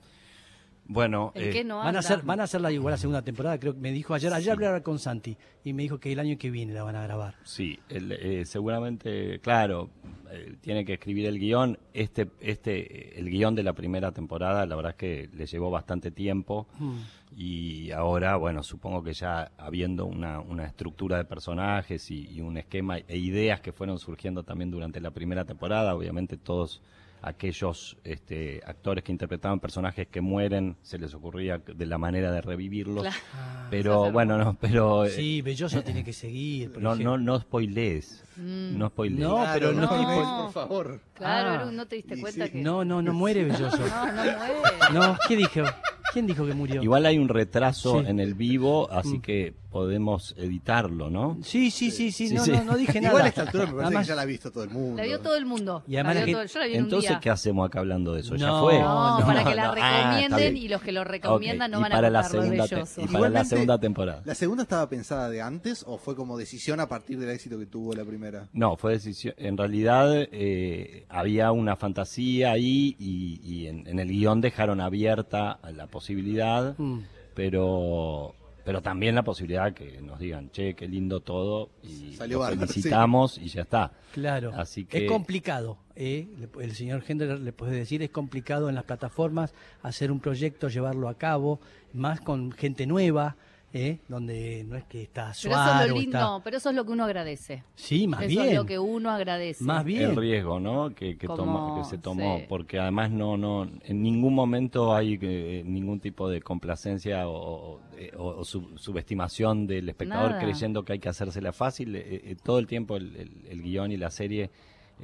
Bueno, 0.85 1.33
¿En 1.35 1.45
eh, 1.45 1.50
qué 1.50 1.64
no 1.64 1.78
Van 1.78 1.95
a 1.97 2.00
hacer, 2.00 2.23
van 2.23 2.40
a 2.40 2.42
hacer 2.42 2.61
la 2.61 2.71
igual 2.73 2.92
la 2.92 2.99
segunda 2.99 3.23
temporada, 3.23 3.59
creo 3.59 3.73
que 3.73 3.81
me 3.81 3.92
dijo 3.92 4.14
ayer, 4.14 4.33
ayer 4.33 4.52
hablé 4.52 4.66
ahora 4.66 4.83
con 4.83 4.99
Santi 4.99 5.37
y 5.64 5.73
me 5.73 5.85
dijo 5.85 5.99
que 5.99 6.12
el 6.12 6.19
año 6.19 6.37
que 6.37 6.50
viene 6.50 6.73
la 6.73 6.83
van 6.83 6.97
a 6.97 7.02
grabar. 7.04 7.37
Sí, 7.45 7.78
el, 7.88 8.12
eh, 8.12 8.45
seguramente, 8.45 9.38
claro, 9.38 9.90
eh, 10.31 10.57
tiene 10.61 10.85
que 10.85 10.95
escribir 10.95 11.26
el 11.26 11.38
guion. 11.38 11.78
Este, 11.95 12.28
este, 12.40 13.19
el 13.19 13.31
guion 13.31 13.54
de 13.54 13.62
la 13.62 13.73
primera 13.75 14.11
temporada, 14.11 14.66
la 14.66 14.75
verdad 14.75 14.90
es 14.90 14.97
que 14.97 15.31
le 15.33 15.47
llevó 15.47 15.71
bastante 15.71 16.11
tiempo 16.11 16.66
Mm. 16.78 16.99
y 17.37 17.90
ahora, 17.92 18.37
bueno, 18.37 18.62
supongo 18.62 19.02
que 19.04 19.12
ya 19.12 19.52
habiendo 19.59 20.04
una, 20.04 20.40
una 20.40 20.66
estructura 20.66 21.16
de 21.16 21.25
personajes 21.25 22.11
y, 22.11 22.28
y 22.28 22.40
un 22.40 22.59
esquema 22.59 22.99
e 22.99 23.16
ideas 23.16 23.61
que 23.61 23.73
fueron 23.73 23.99
surgiendo 23.99 24.42
también 24.42 24.71
durante 24.71 25.00
la 25.00 25.12
primera 25.12 25.45
temporada, 25.45 25.95
obviamente 25.95 26.37
todos 26.37 26.83
aquellos 27.23 27.97
este, 28.05 28.61
actores 28.67 29.05
que 29.05 29.12
interpretaban 29.12 29.61
personajes 29.61 30.09
que 30.09 30.21
mueren, 30.21 30.76
se 30.83 30.99
les 30.99 31.14
ocurría 31.14 31.59
de 31.59 31.87
la 31.87 31.97
manera 31.97 32.33
de 32.33 32.41
revivirlos. 32.41 33.02
Claro. 33.02 33.17
Ah, 33.35 33.67
Pero 33.71 34.11
bueno, 34.11 34.37
no, 34.37 34.55
pero 34.61 35.05
eh, 35.05 35.11
sí, 35.11 35.41
Belloso 35.41 35.83
tiene 35.83 36.02
que 36.05 36.12
seguir. 36.12 36.71
no, 36.79 36.95
ejemplo. 36.95 37.17
no, 37.19 37.25
no 37.35 37.41
spoilees. 37.41 38.25
Mm. 38.37 38.76
No 38.76 38.88
spoilees. 38.88 39.21
No, 39.21 39.37
Claro, 39.37 39.52
pero 39.55 39.73
no 39.73 39.81
no, 39.83 40.43
por 40.45 40.52
favor. 40.52 41.00
Claro, 41.14 41.64
Ah. 41.69 41.71
No 41.73 41.87
te 41.87 41.97
diste 41.97 42.21
cuenta 42.21 42.47
sí. 42.47 42.52
que. 42.52 42.59
No, 42.62 42.85
no, 42.85 43.00
no 43.00 43.12
muere 43.14 43.45
Belloso. 43.45 43.79
no, 43.79 44.07
no 44.07 44.23
muere. 44.38 44.55
No, 44.93 45.17
¿qué 45.29 45.37
dijo? 45.37 45.62
¿Quién 46.12 46.26
dijo 46.26 46.47
que 46.47 46.54
murió? 46.54 46.83
Igual 46.83 47.07
hay 47.07 47.19
un 47.19 47.28
retraso 47.28 48.00
Sí. 48.00 48.07
en 48.09 48.21
el 48.21 48.35
vivo, 48.35 48.90
así 48.90 49.19
Mm. 49.19 49.23
que 49.23 49.54
podemos 49.73 50.35
editarlo, 50.37 51.09
¿no? 51.09 51.38
Sí, 51.42 51.71
sí, 51.71 51.90
sí, 51.90 52.12
sí, 52.12 52.28
Sí, 52.28 52.35
no, 52.35 52.45
sí. 52.45 52.50
no, 52.50 52.62
no 52.64 52.76
dije 52.76 53.00
nada. 53.00 53.09
Igual 53.14 53.25
a 53.25 53.28
esta 53.28 53.40
altura 53.42 53.64
me 53.64 53.71
parece 53.71 53.83
Nada 53.85 53.90
más- 53.95 54.07
que 54.07 54.09
ya 54.11 54.14
la 54.16 54.23
ha 54.23 54.25
visto 54.26 54.50
todo 54.50 54.64
el 54.64 54.71
mundo. 54.71 54.97
La 54.99 55.04
vio 55.04 55.21
todo 55.21 55.35
el 55.35 55.47
mundo. 55.47 55.83
Y 55.88 55.95
además 55.97 56.14
La 56.16 56.21
la 56.21 56.26
vio 56.26 56.37
gente- 56.38 56.49
todo- 56.52 56.54
Yo 56.54 56.61
la 56.61 56.66
vi 56.66 56.73
en 56.75 56.78
un 56.81 56.85
Entonces, 56.85 57.09
día. 57.11 57.21
¿qué 57.21 57.31
hacemos 57.31 57.66
acá 57.66 57.78
hablando 57.78 58.12
de 58.12 58.21
eso? 58.21 58.37
¿Ya 58.37 58.47
No, 58.49 58.61
fue? 58.64 58.78
No, 58.78 59.21
No, 59.21 59.26
para 59.26 59.45
que 59.45 59.54
la 59.54 59.66
no. 59.69 59.75
Ah, 59.81 60.11
recomienden 60.21 60.57
y 60.59 60.69
los 60.69 60.83
que 60.83 60.92
lo 60.92 61.04
recomiendan 61.04 61.71
no 61.71 61.78
y 61.78 61.83
van 61.83 61.92
a 61.92 61.95
para 61.95 62.11
la 62.11 62.23
segunda. 62.25 62.66
Y 62.66 62.69
para 62.69 62.83
la 62.83 63.02
Igualmente, 63.11 63.49
segunda 63.49 63.78
temporada. 63.78 64.23
¿La 64.26 64.35
segunda 64.35 64.62
estaba 64.64 64.87
pensada 64.90 65.31
de 65.31 65.40
antes 65.40 65.85
o 65.87 65.97
fue 65.97 66.14
como 66.16 66.37
decisión 66.37 66.78
a 66.81 66.87
partir 66.88 67.19
del 67.19 67.31
éxito 67.31 67.59
que 67.59 67.64
tuvo 67.64 67.95
la 67.95 68.04
primera? 68.04 68.49
No, 68.52 68.76
fue 68.76 68.92
decisión. 68.92 69.33
En 69.38 69.57
realidad 69.57 70.12
eh, 70.31 71.07
había 71.09 71.50
una 71.52 71.76
fantasía 71.76 72.50
ahí 72.52 72.95
y, 72.99 73.40
y 73.42 73.69
en, 73.69 73.87
en 73.87 73.99
el 73.99 74.09
guion 74.09 74.42
dejaron 74.42 74.83
abierta 74.83 75.59
la 75.75 75.87
posibilidad, 75.87 76.02
Mm. 76.79 76.99
pero 77.35 78.35
pero 78.65 78.81
también 78.81 79.17
la 79.17 79.25
posibilidad 79.25 79.75
que 79.75 80.01
nos 80.01 80.21
digan, 80.21 80.49
che, 80.53 80.75
qué 80.75 80.87
lindo 80.87 81.19
todo 81.19 81.71
y 81.83 82.15
Salió 82.15 82.39
lo 82.39 82.45
felicitamos 82.57 83.37
y 83.39 83.49
ya 83.49 83.63
está. 83.63 83.91
Claro. 84.13 84.53
Así 84.55 84.85
que 84.85 85.07
Es 85.07 85.11
complicado. 85.11 85.79
¿eh? 85.97 86.29
Le- 86.39 86.65
El 86.65 86.73
señor 86.77 87.03
Hendler 87.07 87.41
le 87.41 87.53
puede 87.53 87.73
decir, 87.75 88.03
es 88.05 88.11
complicado 88.11 88.69
en 88.69 88.77
las 88.77 88.85
plataformas 88.85 89.53
hacer 89.83 90.13
un 90.13 90.21
proyecto, 90.21 90.69
llevarlo 90.69 91.09
a 91.09 91.15
cabo, 91.19 91.59
más 91.93 92.21
con 92.21 92.53
gente 92.53 92.87
nueva, 92.87 93.35
¿eh? 93.73 93.99
donde 94.09 94.64
no 94.69 94.76
es 94.76 94.85
que 94.85 95.02
está 95.02 95.23
Pero 95.23 95.31
eso 95.33 95.49
es 95.49 95.55
suave. 95.55 95.88
lo 95.88 95.95
lindo, 95.97 96.19
está... 96.19 96.41
pero 96.45 96.57
eso 96.59 96.71
es 96.71 96.76
lo 96.76 96.85
que 96.85 96.93
uno 96.93 97.05
agradece. 97.05 97.62
Sí, 97.75 98.07
más 98.07 98.21
eso 98.23 98.29
bien. 98.29 98.49
es 98.49 98.55
lo 98.55 98.67
que 98.67 98.79
uno 98.79 99.11
agradece. 99.11 99.64
Más 99.64 99.85
bien. 99.85 100.11
el 100.11 100.17
riesgo, 100.17 100.61
¿no? 100.61 100.95
Que, 100.95 101.17
que, 101.17 101.26
Como- 101.26 101.37
toma- 101.37 101.79
que 101.83 101.88
se 101.88 101.99
tomó, 101.99 102.38
sí. 102.38 102.45
porque 102.49 102.79
además 102.79 103.11
no, 103.11 103.37
no, 103.37 103.64
en 103.85 104.02
ningún 104.02 104.35
momento 104.35 104.95
hay 104.95 105.19
eh, 105.21 105.62
ningún 105.64 106.00
tipo 106.00 106.29
de 106.29 106.41
complacencia 106.43 107.29
o, 107.29 107.35
o- 107.75 107.81
o- 108.19 108.41
o 108.41 108.45
sub- 108.45 108.79
subestimación 108.79 109.67
del 109.67 109.88
espectador 109.88 110.31
Nada. 110.33 110.43
creyendo 110.43 110.85
que 110.85 110.95
hay 110.95 110.99
que 110.99 111.09
hacérsela 111.09 111.52
fácil. 111.52 111.97
Eh, 111.97 112.02
eh, 112.25 112.37
todo 112.43 112.59
el 112.59 112.67
tiempo 112.67 112.97
el, 112.97 113.17
el- 113.17 113.47
el 113.49 113.62
guion 113.62 113.93
y 113.93 113.97
la 113.97 114.11
serie 114.11 114.50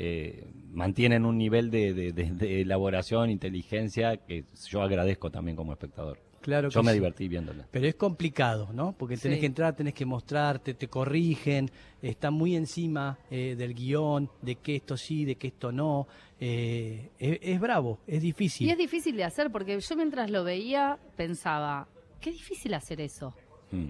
eh, 0.01 0.47
mantienen 0.73 1.25
un 1.25 1.39
nivel 1.39 1.71
de, 1.71 1.93
de- 1.93 2.13
de- 2.13 2.31
de 2.31 2.61
elaboración, 2.61 3.31
inteligencia 3.31 4.17
que 4.19 4.45
yo 4.69 4.83
agradezco 4.83 5.31
también 5.31 5.57
como 5.57 5.73
espectador. 5.73 6.19
Claro 6.41 6.69
Yo 6.71 6.81
que 6.81 6.87
me 6.87 6.93
sí. 6.93 6.99
divertí 6.99 7.29
viéndola. 7.29 7.67
Pero 7.71 7.87
es 7.87 7.95
complicado, 7.97 8.69
¿no? 8.73 8.93
Porque 8.93 9.17
tenés 9.17 9.37
Sí. 9.37 9.41
que 9.41 9.47
entrar, 9.47 9.75
tenés 9.75 9.95
que 9.95 10.05
mostrarte, 10.07 10.75
te 10.75 10.89
corrigen, 10.89 11.71
están 12.01 12.35
muy 12.35 12.55
encima 12.57 13.19
eh, 13.31 13.55
del 13.59 13.75
guion, 13.75 14.31
de 14.43 14.57
que 14.57 14.77
esto 14.77 14.97
sí, 14.97 15.25
de 15.25 15.35
que 15.37 15.49
esto 15.49 15.73
no. 15.73 16.07
Eh, 16.41 17.11
es, 17.19 17.39
es 17.43 17.61
bravo, 17.61 17.99
es 18.07 18.23
difícil. 18.23 18.67
Y 18.69 18.71
es 18.71 18.79
difícil 18.79 19.17
de 19.17 19.25
hacer 19.25 19.51
porque 19.51 19.79
yo 19.81 19.97
mientras 19.97 20.31
lo 20.31 20.45
veía 20.45 20.99
pensaba, 21.17 21.89
qué 22.21 22.31
difícil 22.31 22.75
hacer 22.75 23.01
eso. 23.01 23.35
Mm. 23.73 23.87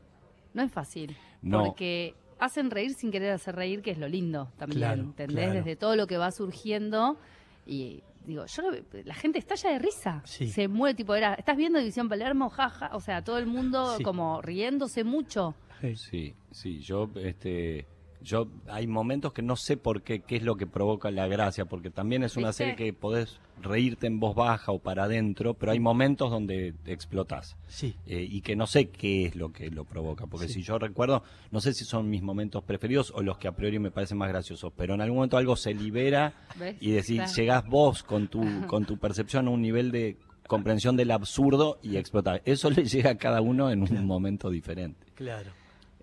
No 0.54 0.62
es 0.62 0.72
fácil. 0.72 1.16
No. 1.42 1.64
Porque 1.64 2.14
hacen 2.38 2.70
reír 2.70 2.94
sin 2.94 3.10
querer 3.10 3.32
hacer 3.32 3.54
reír, 3.54 3.82
que 3.82 3.90
es 3.90 3.98
lo 3.98 4.08
lindo 4.08 4.50
también. 4.58 4.78
Claro, 4.80 5.02
¿Entendés? 5.02 5.36
claro. 5.36 5.52
Desde 5.54 5.76
todo 5.76 5.94
lo 5.96 6.06
que 6.06 6.16
va 6.16 6.30
surgiendo. 6.30 7.18
Y 7.66 8.02
digo, 8.28 8.46
yo 8.46 8.62
lo 8.62 8.70
ve- 8.70 8.84
la 9.04 9.14
gente 9.14 9.38
estalla 9.38 9.70
de 9.70 9.78
risa. 9.80 10.22
Sí. 10.24 10.48
Se 10.48 10.68
mueve, 10.68 10.94
tipo, 10.94 11.14
era, 11.14 11.34
¿estás 11.34 11.56
viendo 11.56 11.78
División 11.78 12.08
Palermo? 12.08 12.48
Jaja. 12.50 12.90
O 12.94 13.00
sea, 13.00 13.24
todo 13.24 13.38
el 13.38 13.46
mundo 13.46 13.96
Sí. 13.96 14.02
como 14.04 14.40
riéndose 14.42 15.02
mucho. 15.02 15.54
Sí. 15.80 15.96
Sí, 15.96 16.34
sí, 16.50 16.78
yo, 16.80 17.10
este, 17.16 17.86
yo, 18.22 18.48
hay 18.68 18.86
momentos 18.86 19.32
que 19.32 19.42
no 19.42 19.56
sé 19.56 19.76
por 19.76 20.02
qué, 20.02 20.20
qué 20.20 20.36
es 20.36 20.42
lo 20.42 20.56
que 20.56 20.66
provoca 20.66 21.10
la 21.10 21.26
gracia, 21.28 21.64
porque 21.66 21.90
también 21.90 22.22
es 22.24 22.36
una 22.36 22.48
¿Viste? 22.48 22.64
serie 22.64 22.76
que 22.76 22.92
podés 22.92 23.38
reírte 23.62 24.06
en 24.06 24.20
voz 24.20 24.34
baja 24.36 24.70
o 24.72 24.78
para 24.78 25.04
adentro, 25.04 25.54
pero 25.54 25.72
hay 25.72 25.80
momentos 25.80 26.30
donde 26.30 26.74
explotás. 26.86 27.56
Sí. 27.66 27.94
eh, 28.06 28.26
y 28.28 28.40
que 28.40 28.56
no 28.56 28.66
sé 28.66 28.88
qué 28.88 29.26
es 29.26 29.36
lo 29.36 29.52
que 29.52 29.70
lo 29.70 29.84
provoca, 29.84 30.26
porque 30.26 30.46
Sí. 30.48 30.54
si 30.54 30.62
yo 30.62 30.78
recuerdo, 30.78 31.22
no 31.50 31.60
sé 31.60 31.72
si 31.74 31.84
son 31.84 32.08
mis 32.10 32.22
momentos 32.22 32.62
preferidos 32.64 33.12
o 33.14 33.22
los 33.22 33.38
que 33.38 33.48
a 33.48 33.52
priori 33.52 33.78
me 33.78 33.90
parecen 33.90 34.18
más 34.18 34.28
graciosos, 34.28 34.72
pero 34.76 34.94
en 34.94 35.00
algún 35.00 35.16
momento 35.18 35.36
algo 35.36 35.56
se 35.56 35.74
libera 35.74 36.34
¿Ves? 36.58 36.76
y 36.80 36.90
decir, 36.92 37.16
Claro. 37.18 37.32
llegás 37.34 37.66
vos 37.66 38.02
con 38.02 38.28
tu, 38.28 38.40
con 38.68 38.84
tu 38.84 38.96
percepción 38.98 39.48
a 39.48 39.50
un 39.50 39.62
nivel 39.62 39.90
de 39.90 40.16
comprensión 40.46 40.96
del 40.96 41.10
absurdo 41.10 41.78
y 41.82 41.96
explota. 41.98 42.40
Eso 42.46 42.70
le 42.70 42.84
llega 42.84 43.10
a 43.10 43.14
cada 43.18 43.42
uno 43.42 43.70
en 43.70 43.82
un 43.82 44.06
momento 44.06 44.48
diferente. 44.50 45.06
Claro. 45.14 45.50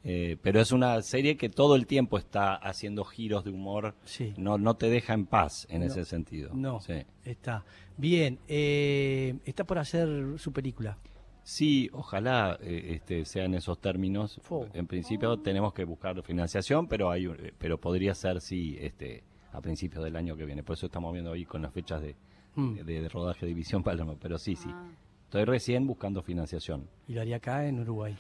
Eh, 0.08 0.38
pero 0.42 0.62
es 0.62 0.72
una 0.72 1.02
serie 1.02 1.36
que 1.36 1.50
todo 1.50 1.76
el 1.76 1.88
tiempo 1.88 2.20
está 2.20 2.54
haciendo 2.54 3.04
giros 3.04 3.44
de 3.44 3.50
humor. 3.50 3.96
Sí. 4.06 4.36
No, 4.38 4.60
no 4.60 4.76
te 4.76 4.88
deja 4.88 5.14
en 5.16 5.26
paz 5.26 5.66
en 5.70 5.80
No, 5.82 5.88
ese 5.88 6.06
sentido. 6.06 6.52
No, 6.54 6.80
Sí. 6.80 6.94
está. 7.24 7.66
Bien, 7.98 8.38
eh, 8.48 9.36
está 9.46 9.64
por 9.64 9.80
hacer 9.80 10.08
su 10.38 10.54
película. 10.54 10.98
Sí, 11.42 11.90
ojalá 11.94 12.58
eh, 12.62 12.94
este, 12.96 13.26
sean 13.26 13.54
esos 13.56 13.80
términos. 13.80 14.40
Fo. 14.44 14.68
En 14.74 14.86
principio 14.88 15.38
tenemos 15.40 15.74
que 15.74 15.84
buscar 15.86 16.22
financiación, 16.24 16.88
pero 16.88 17.10
hay, 17.10 17.26
un- 17.28 17.38
eh, 17.44 17.52
pero 17.58 17.80
podría 17.80 18.14
ser 18.14 18.42
sí, 18.42 18.78
este, 18.80 19.24
a 19.54 19.62
principios 19.62 20.04
del 20.04 20.16
año 20.16 20.36
que 20.36 20.46
viene. 20.46 20.62
Por 20.64 20.76
eso 20.76 20.86
estamos 20.86 21.14
viendo 21.14 21.32
ahí 21.32 21.46
con 21.46 21.62
las 21.64 21.72
fechas 21.74 22.02
de, 22.02 22.16
Mm. 22.56 22.76
de, 22.76 23.02
de 23.02 23.10
rodaje 23.10 23.42
de 23.42 23.48
División 23.48 23.82
Palermo. 23.84 24.18
Pero 24.22 24.38
sí, 24.38 24.56
sí. 24.56 24.70
Ah. 24.72 24.88
Estoy 25.26 25.46
recién 25.46 25.86
buscando 25.88 26.22
financiación. 26.22 26.88
Y 27.08 27.14
lo 27.14 27.22
haría 27.22 27.38
acá 27.38 27.68
en 27.68 27.80
Uruguay. 27.80 28.16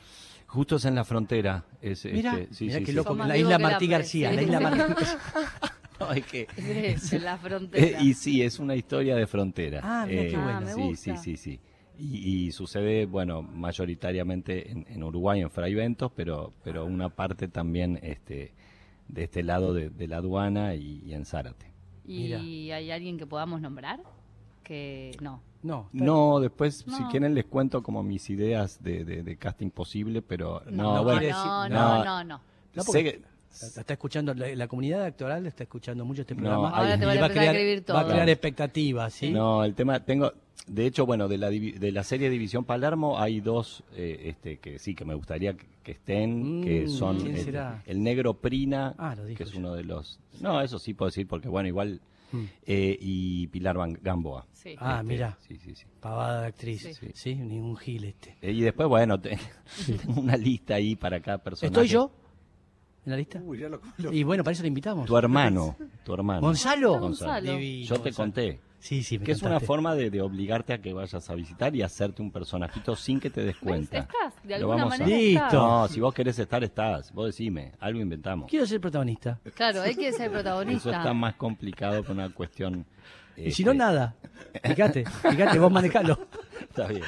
Justo 0.55 0.77
es 0.77 0.85
en 0.85 0.95
la 0.95 1.03
frontera. 1.03 1.65
Es, 1.81 2.05
Mira, 2.05 2.38
este, 2.39 2.53
sí, 2.53 2.65
mira 2.65 2.77
sí, 2.79 2.83
qué 2.85 2.91
sí. 2.91 2.97
loco. 2.97 3.13
La 3.15 3.38
isla 3.38 3.50
la 3.51 3.59
Martí 3.59 3.88
García, 3.88 4.31
la 4.31 4.41
isla 4.41 4.59
Martí 4.59 4.79
No, 6.00 6.12
es 6.12 6.25
que- 6.25 6.47
en 6.57 7.24
la 7.24 7.35
Eh, 7.35 7.38
frontera. 7.41 8.01
y 8.01 8.13
sí, 8.13 8.41
es 8.41 8.59
una 8.59 8.75
historia 8.75 9.15
de 9.15 9.27
frontera. 9.27 9.81
Ah, 9.83 10.05
mira 10.07 10.21
qué 10.24 10.29
Eh, 10.29 10.38
bueno. 10.38 10.51
Ah, 10.57 10.62
me 10.62 10.74
sí, 10.74 10.81
gusta. 10.81 11.17
sí, 11.17 11.38
sí, 11.38 11.38
sí. 11.38 11.59
Y, 11.97 12.45
y 12.47 12.51
sucede, 12.51 13.05
bueno, 13.05 13.41
mayoritariamente 13.41 14.71
en, 14.71 14.85
en 14.89 15.03
Uruguay, 15.03 15.39
en 15.41 15.50
Fraiventos, 15.50 16.12
pero, 16.15 16.53
pero 16.63 16.85
una 16.85 17.09
parte 17.09 17.47
también 17.47 18.00
este, 18.03 18.53
de 19.07 19.24
este 19.24 19.43
lado 19.43 19.74
de, 19.74 19.89
de 19.89 20.07
la 20.07 20.17
aduana 20.17 20.75
y, 20.75 21.01
y 21.05 21.13
en 21.13 21.25
Zárate. 21.25 21.67
Mira. 22.05 22.39
¿Y 22.39 22.71
hay 22.71 22.91
alguien 22.91 23.17
que 23.17 23.25
podamos 23.25 23.62
nombrar? 23.62 24.01
Que 24.63 25.12
no. 25.21 25.41
No, 25.65 25.89
No, 25.93 26.39
después, 26.39 26.86
si 26.88 27.03
quieren, 27.05 27.34
les 27.34 27.45
cuento 27.45 27.81
como 27.81 28.03
mis 28.03 28.29
ideas 28.29 28.81
de, 28.84 29.03
de- 29.03 29.24
de 29.24 29.38
casting 29.38 29.69
posible, 29.72 30.22
pero 30.22 30.62
no, 30.69 30.84
No, 30.84 30.95
no 30.98 31.03
bueno, 31.03 31.22
no, 31.22 31.27
decir- 31.27 31.45
no, 31.45 31.69
no. 31.69 32.03
no, 32.05 32.24
no. 32.24 32.41
No, 32.75 32.84
sé 32.84 32.86
porque 32.86 33.03
que- 33.03 33.36
Está 33.55 33.79
está 33.81 33.93
escuchando, 33.93 34.34
la, 34.34 34.53
la 34.53 34.67
comunidad 34.67 35.05
actoral 35.05 35.45
está 35.48 35.63
escuchando 35.63 36.03
mucho 36.03 36.22
este 36.24 36.36
No, 36.36 36.41
programa. 36.41 36.69
Ahora 36.72 37.00
te 37.00 37.05
van 37.05 37.17
a 37.17 37.22
va 37.22 37.27
a 37.27 37.29
crear, 37.29 37.55
escribir 37.55 37.79
va 37.89 38.00
a 38.00 38.03
todo. 38.03 38.12
crear 38.12 38.27
expectativas, 38.29 39.13
¿sí? 39.13 39.31
No, 39.31 39.63
el 39.63 39.74
tema, 39.75 40.01
tengo, 40.01 40.34
de 40.67 40.86
hecho, 40.86 41.05
bueno, 41.05 41.29
de 41.29 41.38
la, 41.38 41.50
de 41.50 41.91
la 41.93 42.03
serie 42.03 42.29
División 42.29 42.65
Palermo 42.65 43.17
hay 43.17 43.39
dos 43.39 43.81
eh, 43.93 44.24
este, 44.25 44.57
que 44.57 44.77
sí, 44.77 44.93
que 44.93 45.05
me 45.05 45.13
gustaría 45.15 45.53
que, 45.53 45.65
que 45.84 45.91
estén, 45.93 46.62
que 46.65 46.84
Mm, 46.86 46.89
son 46.89 47.22
¿quién 47.22 47.36
el, 47.38 47.43
será? 47.45 47.81
el 47.86 48.03
Negro 48.03 48.34
Prina, 48.34 48.93
Ah, 48.98 49.15
que 49.38 49.43
es 49.43 49.55
uno 49.55 49.74
de 49.74 49.86
los... 49.86 50.19
No, 50.41 50.60
eso 50.62 50.77
sí 50.77 50.93
puedo 50.93 51.07
decir, 51.10 51.25
porque 51.25 51.48
bueno, 51.48 51.69
igual... 51.69 52.01
Mm. 52.32 52.44
eh, 52.65 52.98
y 53.00 53.48
Pilar 53.48 53.77
Van- 53.77 53.98
Gamboa. 54.01 54.46
Sí. 54.51 54.75
Ah, 54.79 54.96
Este, 55.01 55.03
mira, 55.08 55.38
Sí, 55.48 55.58
sí, 55.58 55.75
sí. 55.75 55.86
pavada 56.00 56.41
de 56.41 56.48
actriz. 56.48 56.82
Sí. 57.00 57.08
Sí, 57.13 57.36
ningún 57.36 57.77
gil 57.77 58.03
este. 58.05 58.36
Eh, 58.41 58.51
y 58.51 58.62
después, 58.62 58.88
bueno, 58.89 59.20
te- 59.20 59.38
tengo 60.08 60.22
una 60.22 60.36
lista 60.38 60.75
ahí 60.75 60.96
para 60.96 61.20
cada 61.22 61.38
personaje. 61.38 61.67
¿Estoy 61.67 61.88
yo 61.88 62.12
en 63.05 63.12
la 63.12 63.17
lista? 63.17 63.39
Uy, 63.44 63.60
ya 63.60 63.70
lo, 63.70 63.79
lo- 63.98 64.12
Y 64.13 64.24
bueno, 64.24 64.44
para 64.44 64.53
eso 64.53 64.63
lo 64.63 64.67
invitamos. 64.67 65.05
Tu 65.05 65.15
hermano, 65.17 65.75
tu 66.03 66.13
hermano. 66.13 66.41
¿Gonzalo? 66.41 67.00
Gonzalo. 67.00 67.60
Yo 67.60 67.96
te 68.01 68.10
Gonzalo. 68.10 68.15
conté. 68.15 68.60
Sí, 68.79 69.01
sí, 69.03 69.17
me 69.17 69.25
Que 69.25 69.32
es 69.32 69.41
una 69.41 69.60
forma 69.60 69.96
de, 69.96 70.12
de 70.12 70.22
obligarte 70.22 70.74
a 70.74 70.77
que 70.82 70.94
vayas 70.94 71.29
a 71.29 71.34
visitar 71.36 71.75
y 71.75 71.82
hacerte 71.82 72.22
un 72.22 72.32
personajito 72.32 72.96
sin 72.96 73.20
que 73.20 73.29
te 73.32 73.44
des 73.44 73.58
cuenta. 73.58 74.00
Estás, 74.00 74.34
de 74.44 74.55
alguna 74.55 74.75
vamos 74.86 74.94
a- 74.94 74.98
manera 75.00 75.17
Listo. 75.17 75.55
No, 75.67 75.88
si 75.88 76.00
vos 76.00 76.13
querés 76.13 76.38
estar, 76.38 76.63
estás. 76.63 77.12
Vos 77.12 77.25
decime, 77.27 77.72
algo 77.79 78.00
inventamos. 78.00 78.50
Quiero 78.50 78.65
ser 78.67 78.79
protagonista. 78.79 79.39
Claro, 79.55 79.82
hay 79.82 79.96
que 79.96 80.12
ser 80.12 80.24
Eso 80.24 80.32
protagonista. 80.32 80.91
está 80.98 81.13
más 81.13 81.36
complicado 81.36 82.03
que 82.03 82.12
una 82.12 82.29
cuestión... 82.34 82.86
Y 83.38 83.51
si 83.51 83.65
no, 83.65 83.72
este, 83.72 83.79
nada. 83.79 84.15
Fíjate, 84.63 85.03
fíjate, 85.05 85.60
vos 85.60 85.70
manejalo. 85.72 86.17
Está 86.62 86.88
bien. 86.88 87.01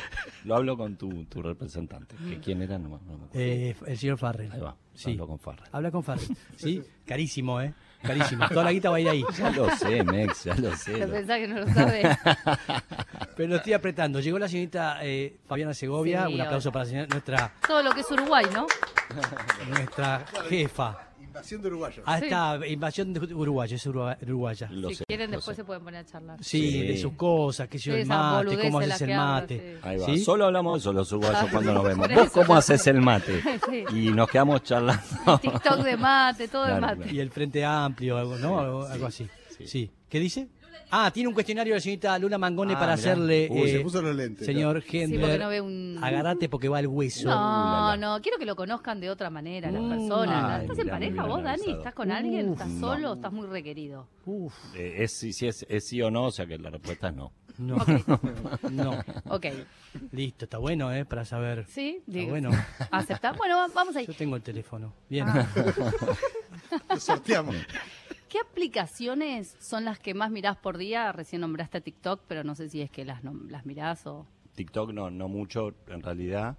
Lo 0.44 0.56
hablo 0.58 0.76
con 0.76 0.98
tu, 0.98 1.24
tu 1.26 1.42
representante. 1.42 2.16
que 2.30 2.40
¿Quién 2.40 2.62
era? 2.62 2.78
No, 2.78 2.90
no 2.90 2.98
me 3.18 3.26
acuerdo. 3.26 3.30
Eh, 3.34 3.76
el 3.86 3.98
señor 3.98 4.18
Farrell. 4.18 4.52
Ahí 4.52 4.60
va. 4.60 4.76
Sí. 4.94 5.12
Hablo 5.12 5.28
con 5.28 5.40
Farrell. 5.40 5.70
Habla 5.72 5.92
con 5.92 6.04
Farrell. 6.04 6.28
¿Sí? 6.58 6.82
Carísimo, 7.06 7.62
¿eh? 7.62 7.74
Carísimo. 8.08 8.48
Toda 8.50 8.64
la 8.64 8.72
guita 8.72 8.90
va 8.90 8.98
a 8.98 9.00
ir 9.00 9.10
ahí. 9.10 9.24
Ya 9.38 9.50
lo 9.52 9.70
sé, 9.76 10.04
Mex, 10.04 10.44
ya 10.46 10.56
lo 10.56 10.76
sé. 10.76 10.94
¿Te 10.94 11.06
lo- 11.06 11.12
pensás 11.14 11.38
que 11.40 11.48
no 11.48 11.60
lo 11.60 11.68
sabe? 11.74 12.02
Pero 13.36 13.50
lo 13.50 13.56
estoy 13.58 13.74
apretando. 13.74 14.20
Llegó 14.20 14.40
la 14.40 14.48
señorita 14.48 15.00
eh, 15.04 15.38
Fabiana 15.48 15.74
Segovia. 15.74 16.26
Sí, 16.28 16.34
Un 16.36 16.42
aplauso 16.42 16.70
hola. 16.70 16.74
para 16.74 16.86
la 16.86 16.90
señora- 16.90 17.08
nuestra, 17.10 17.52
Todo 17.68 17.84
lo 17.84 17.92
que 17.92 18.02
es 18.02 18.12
Uruguay, 18.12 18.46
¿no? 18.54 18.66
nuestra 19.70 20.26
jefa. 20.50 21.07
Invasión 21.38 21.62
de 21.62 21.68
uruguayos. 21.68 22.04
Ah, 22.06 22.18
Sí. 22.20 22.26
está, 22.26 22.68
invasión 22.68 23.14
de 23.14 23.20
uruguaya, 23.34 23.76
es 23.76 23.86
urugua- 23.88 24.18
uruguaya. 24.24 24.68
Lo 24.72 24.90
si 24.90 24.96
sé, 24.96 25.04
quieren, 25.08 25.30
lo 25.32 25.38
después 25.38 25.56
sé. 25.56 25.62
se 25.62 25.66
pueden 25.66 25.84
poner 25.84 26.02
a 26.02 26.06
charlar. 26.06 26.44
Sí, 26.44 26.72
Sí. 26.72 26.82
de 26.88 26.98
sus 26.98 27.14
cosas, 27.14 27.68
qué 27.68 27.78
sé 27.80 27.86
yo, 27.86 27.92
Sí, 27.94 27.96
el 27.98 28.04
esas 28.04 28.18
mate, 28.18 28.38
boludeces 28.46 28.66
cómo 28.66 28.80
las 28.82 28.90
haces 28.90 29.02
el 29.02 29.08
que 29.08 29.16
mate. 29.16 29.58
sí. 29.60 29.88
Ahí 29.88 29.98
va. 29.98 30.06
¿Sí? 30.08 30.20
Solo 30.20 30.46
hablamos 30.46 30.74
de 30.74 30.80
eso 30.80 30.94
los 30.94 31.12
uruguayos 31.12 31.50
cuando 31.52 31.74
nos 31.74 31.84
vemos. 31.84 32.08
Por 32.08 32.16
¿Vos 32.18 32.26
eso, 32.26 32.34
cómo 32.34 32.54
ya 32.54 32.58
haces 32.60 32.88
el 32.88 33.02
mate? 33.02 33.42
Sí. 33.70 33.84
Y 33.96 34.12
nos 34.12 34.30
quedamos 34.30 34.64
charlando. 34.64 35.04
TikTok 35.42 35.78
de 35.84 35.98
mate, 35.98 36.48
todo 36.48 36.64
de 36.64 36.68
Claro, 36.70 36.82
mate. 36.82 36.96
claro. 37.04 37.14
Y 37.14 37.20
el 37.20 37.30
Frente 37.32 37.64
Amplio, 37.66 38.18
algo, 38.18 38.38
¿no? 38.38 38.60
Algo, 38.60 38.86
algo 38.86 39.06
así. 39.08 39.28
sí. 39.58 39.68
Sí. 39.68 39.92
¿Qué 40.10 40.20
dice? 40.20 40.48
Ah, 40.90 41.12
tiene 41.14 41.28
un 41.28 41.34
cuestionario 41.34 41.74
de 41.74 41.78
la 41.78 41.82
señorita 41.82 42.18
Luna 42.20 42.38
Mangone 42.38 42.74
Ah, 42.74 42.80
para 42.80 42.96
mirá. 42.96 43.12
hacerle. 43.12 43.48
Uy, 43.52 43.70
se 43.70 43.78
eh, 43.78 43.82
puso 43.82 44.02
los 44.02 44.16
lentes. 44.16 44.46
señor 44.46 44.78
Sí, 44.78 44.82
porque 44.86 45.04
Hendler, 45.04 45.40
no 45.40 45.50
ve 45.50 45.62
un... 45.62 46.00
agárrate 46.02 46.48
porque 46.50 46.70
va 46.70 46.78
al 46.78 46.88
hueso. 46.88 47.28
Uh, 47.28 47.32
No, 47.32 47.36
la. 47.36 47.98
no, 47.98 48.22
quiero 48.22 48.38
que 48.38 48.46
lo 48.46 48.56
conozcan 48.56 49.00
de 49.00 49.10
otra 49.10 49.30
manera 49.30 49.70
las 49.72 49.82
Mm. 49.82 49.90
personas. 49.90 50.52
Ay, 50.60 50.62
¿Estás 50.64 50.80
en 50.80 50.90
pareja 50.90 51.26
vos, 51.26 51.44
Dani? 51.44 51.72
¿Estás 51.72 51.94
con 51.94 52.12
alguien? 52.12 52.52
¿Estás 52.54 52.70
no. 52.70 52.80
solo 52.88 53.12
o 53.12 53.16
estás 53.16 53.34
muy 53.34 53.48
requerido? 53.48 54.08
Uf, 54.26 54.54
Eh, 54.76 55.04
es, 55.04 55.12
si, 55.12 55.34
si 55.34 55.48
es, 55.48 55.66
es 55.68 55.86
sí 55.88 56.02
o 56.02 56.10
no, 56.10 56.26
o 56.26 56.32
sea 56.32 56.46
que 56.46 56.58
la 56.58 56.70
respuesta 56.70 57.10
es 57.10 57.16
no. 57.16 57.32
no, 57.58 57.76
Ok. 57.76 57.88
no. 58.72 58.92
Ok. 59.30 59.46
Listo, 60.12 60.46
está 60.46 60.58
bueno, 60.60 60.94
¿eh? 60.94 61.06
Para 61.06 61.26
saber. 61.26 61.66
¿Sí? 61.68 61.98
Está 62.00 62.12
Digo, 62.12 62.30
bueno. 62.30 62.52
¿Aceptás? 62.92 63.36
Bueno, 63.38 63.58
va- 63.58 63.68
vamos 63.74 63.96
ahí. 63.96 64.06
Yo 64.06 64.14
tengo 64.14 64.36
el 64.36 64.42
teléfono. 64.44 64.94
Bien. 65.10 65.26
Ah. 65.28 65.48
Lo 66.90 67.00
sorteamos. 67.00 67.56
¿Qué 68.30 68.40
aplicaciones 68.40 69.56
son 69.60 69.86
las 69.86 70.00
que 70.00 70.14
más 70.14 70.32
mirás 70.32 70.58
por 70.58 70.78
día? 70.78 71.12
Recién 71.12 71.42
nombraste 71.42 71.82
TikTok, 71.82 72.22
pero 72.28 72.44
no 72.44 72.56
sé 72.56 72.70
si 72.70 72.82
es 72.82 72.90
que 72.92 73.06
las, 73.06 73.24
nom- 73.24 73.50
las 73.50 73.66
mirás 73.66 74.06
o... 74.08 74.26
TikTok 74.56 74.92
no, 74.92 75.10
no 75.12 75.28
mucho 75.28 75.74
en 75.88 76.02
realidad. 76.02 76.58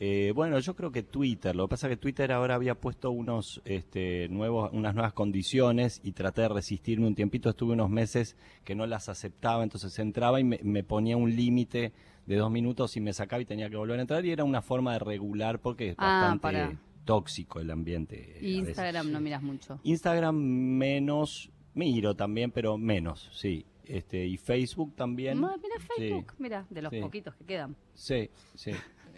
Eh, 0.00 0.32
bueno, 0.34 0.58
yo 0.58 0.74
creo 0.74 0.90
que 0.90 1.02
Twitter. 1.02 1.54
Lo 1.54 1.66
que 1.66 1.70
pasa 1.70 1.86
es 1.86 1.92
que 1.92 1.96
Twitter 1.96 2.32
ahora 2.32 2.54
había 2.54 2.74
puesto 2.74 3.10
unos 3.10 3.60
este, 3.64 4.28
nuevos, 4.30 4.70
unas 4.72 4.94
nuevas 4.94 5.12
condiciones 5.12 6.00
y 6.02 6.12
traté 6.12 6.42
de 6.42 6.48
resistirme 6.48 7.06
un 7.06 7.14
tiempito. 7.14 7.50
Estuve 7.50 7.74
unos 7.74 7.90
meses 7.90 8.36
que 8.64 8.74
no 8.74 8.86
las 8.86 9.08
aceptaba, 9.08 9.62
entonces 9.62 9.96
entraba 9.98 10.40
y 10.40 10.44
me, 10.44 10.60
me 10.62 10.82
ponía 10.82 11.16
un 11.16 11.34
límite 11.36 11.92
de 12.26 12.36
dos 12.36 12.50
minutos 12.50 12.96
y 12.96 13.00
me 13.00 13.12
sacaba 13.12 13.42
y 13.42 13.44
tenía 13.44 13.68
que 13.68 13.76
volver 13.76 13.98
a 13.98 14.02
entrar 14.02 14.24
y 14.24 14.30
era 14.30 14.44
una 14.44 14.62
forma 14.62 14.92
de 14.94 15.00
regular 15.00 15.58
porque 15.60 15.90
es 15.90 15.96
Ah, 15.98 16.06
bastante 16.20 16.42
para. 16.42 16.72
Tóxico 17.04 17.60
el 17.60 17.70
ambiente. 17.70 18.38
Y 18.40 18.54
veces. 18.60 18.68
Instagram 18.68 19.10
no 19.10 19.20
miras 19.20 19.42
mucho. 19.42 19.80
Instagram 19.84 20.36
menos, 20.36 21.50
miro 21.74 22.14
también, 22.14 22.50
pero 22.50 22.78
menos, 22.78 23.30
sí. 23.32 23.66
Este, 23.84 24.24
y 24.26 24.36
Facebook 24.36 24.94
también. 24.94 25.40
No, 25.40 25.48
mira 25.58 25.74
Sí. 25.80 25.86
Facebook, 25.98 26.34
mira, 26.38 26.66
de 26.70 26.82
los 26.82 26.90
Sí. 26.92 27.00
poquitos 27.00 27.34
que 27.34 27.44
quedan. 27.44 27.76
Sí, 27.94 28.30
sí. 28.54 28.70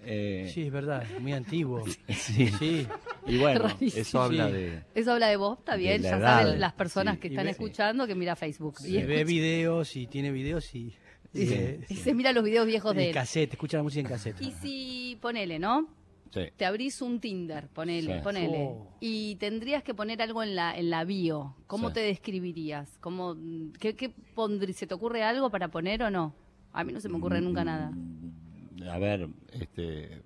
Eh, 0.07 0.50
Sí, 0.53 0.62
es 0.62 0.71
verdad, 0.73 1.03
es 1.03 1.21
muy 1.21 1.33
antiguo. 1.33 1.85
sí. 2.09 2.49
Sí. 2.59 2.87
Y 3.26 3.38
bueno, 3.38 3.69
Rarísimo. 3.69 4.03
eso 4.03 4.23
habla 4.23 4.47
Sí. 4.49 4.53
de... 4.53 4.83
Eso 4.95 5.12
habla 5.12 5.29
de 5.29 5.37
vos, 5.37 5.59
está 5.59 5.76
bien, 5.76 6.03
ya 6.03 6.17
edad, 6.17 6.43
saben 6.43 6.61
las 6.61 6.73
personas 6.75 7.14
sí. 7.14 7.21
que 7.21 7.29
están 7.29 7.45
ve- 7.45 7.50
escuchando 7.53 8.07
que 8.07 8.14
mira 8.14 8.37
Facebook. 8.37 8.76
Y, 8.85 8.93
Se 8.95 9.05
ve 9.07 9.25
videos 9.25 9.97
y 9.97 10.07
tiene 10.07 10.31
videos 10.31 10.75
y. 10.75 10.95
y 11.33 11.47
se- 11.47 11.75
eh, 11.75 11.81
y 11.88 11.95
se 11.97 12.14
mira 12.14 12.33
los 12.33 12.45
videos 12.45 12.67
viejos 12.67 12.95
de 12.95 13.09
él. 13.09 13.14
cassette, 13.14 13.53
escucha 13.53 13.76
la 13.79 13.83
música 13.83 14.00
en 14.00 14.07
cassette. 14.07 14.41
Y 14.43 14.50
si, 14.53 15.19
ponele, 15.21 15.59
¿no? 15.59 15.88
Sí. 16.33 16.40
Te 16.57 16.64
abrís 16.64 17.00
un 17.02 17.21
Tinder, 17.21 17.69
ponele, 17.69 18.16
Sí. 18.16 18.21
ponele. 18.25 18.69
Oh. 18.71 18.88
Y 19.00 19.37
tendrías 19.37 19.83
que 19.85 19.95
poner 19.95 20.21
algo 20.23 20.43
en 20.43 20.57
la, 20.57 20.76
en 20.76 20.90
la 20.90 21.04
bio. 21.04 21.54
¿Cómo 21.66 21.88
Sí. 21.88 21.95
te 21.95 22.00
describirías? 22.00 22.99
¿Cómo, 23.00 23.37
qué, 23.78 23.95
qué 23.95 24.12
pondrí- 24.35 24.73
¿Se 24.73 24.87
te 24.87 24.95
ocurre 24.95 25.23
algo 25.23 25.50
para 25.50 25.69
poner 25.69 26.02
o 26.02 26.11
no? 26.11 26.35
A 26.73 26.83
mí 26.83 26.93
no 26.93 27.00
se 27.00 27.09
me 27.09 27.19
ocurre 27.19 27.40
nunca 27.40 27.64
nada. 27.64 27.90
Mm, 27.93 28.88
A 28.90 28.99
ver, 28.99 29.28
este, 29.52 30.23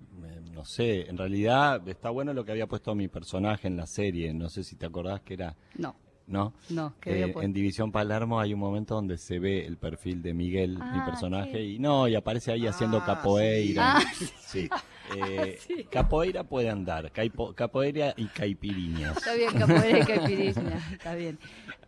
no 0.51 0.65
sé, 0.65 1.07
en 1.09 1.17
realidad 1.17 1.87
está 1.87 2.09
bueno 2.09 2.33
lo 2.33 2.43
que 2.43 2.51
había 2.51 2.65
puesto 2.67 2.93
mi 2.95 3.07
personaje 3.07 3.67
en 3.67 3.77
la 3.77 3.85
serie, 3.85 4.33
no 4.33 4.49
sé 4.49 4.63
si 4.63 4.75
te 4.75 4.85
acordás 4.87 5.21
que 5.21 5.35
era, 5.35 5.55
No, 5.77 5.95
¿no? 6.27 6.53
no, 6.69 6.95
que 6.99 7.23
Eh, 7.25 7.33
en 7.41 7.53
División 7.53 7.91
Palermo 7.91 8.39
hay 8.39 8.53
un 8.53 8.59
momento 8.59 8.95
donde 8.95 9.17
se 9.17 9.39
ve 9.39 9.65
el 9.65 9.77
perfil 9.77 10.21
de 10.21 10.33
Miguel, 10.33 10.71
mi 10.73 10.81
Ah, 10.81 11.03
personaje, 11.05 11.63
y 11.63 11.79
no, 11.79 12.07
y 12.09 12.15
aparece 12.15 12.51
ahí 12.51 12.65
haciendo 12.67 12.97
Ah, 12.97 13.05
capoeira. 13.05 13.97
Ah, 13.99 14.03
Sí. 14.41 14.67
Eh, 15.15 15.57
Capoeira 15.91 16.43
puede 16.43 16.69
andar, 16.69 17.11
caipo- 17.11 17.53
capoeira 17.55 18.13
y 18.17 18.25
caipiriñas. 18.27 19.17
Está 19.17 19.33
bien, 19.33 19.51
capoeira 19.53 19.99
y 19.99 20.05
caipirinha, 20.05 20.77
está 20.91 21.15
bien. 21.15 21.39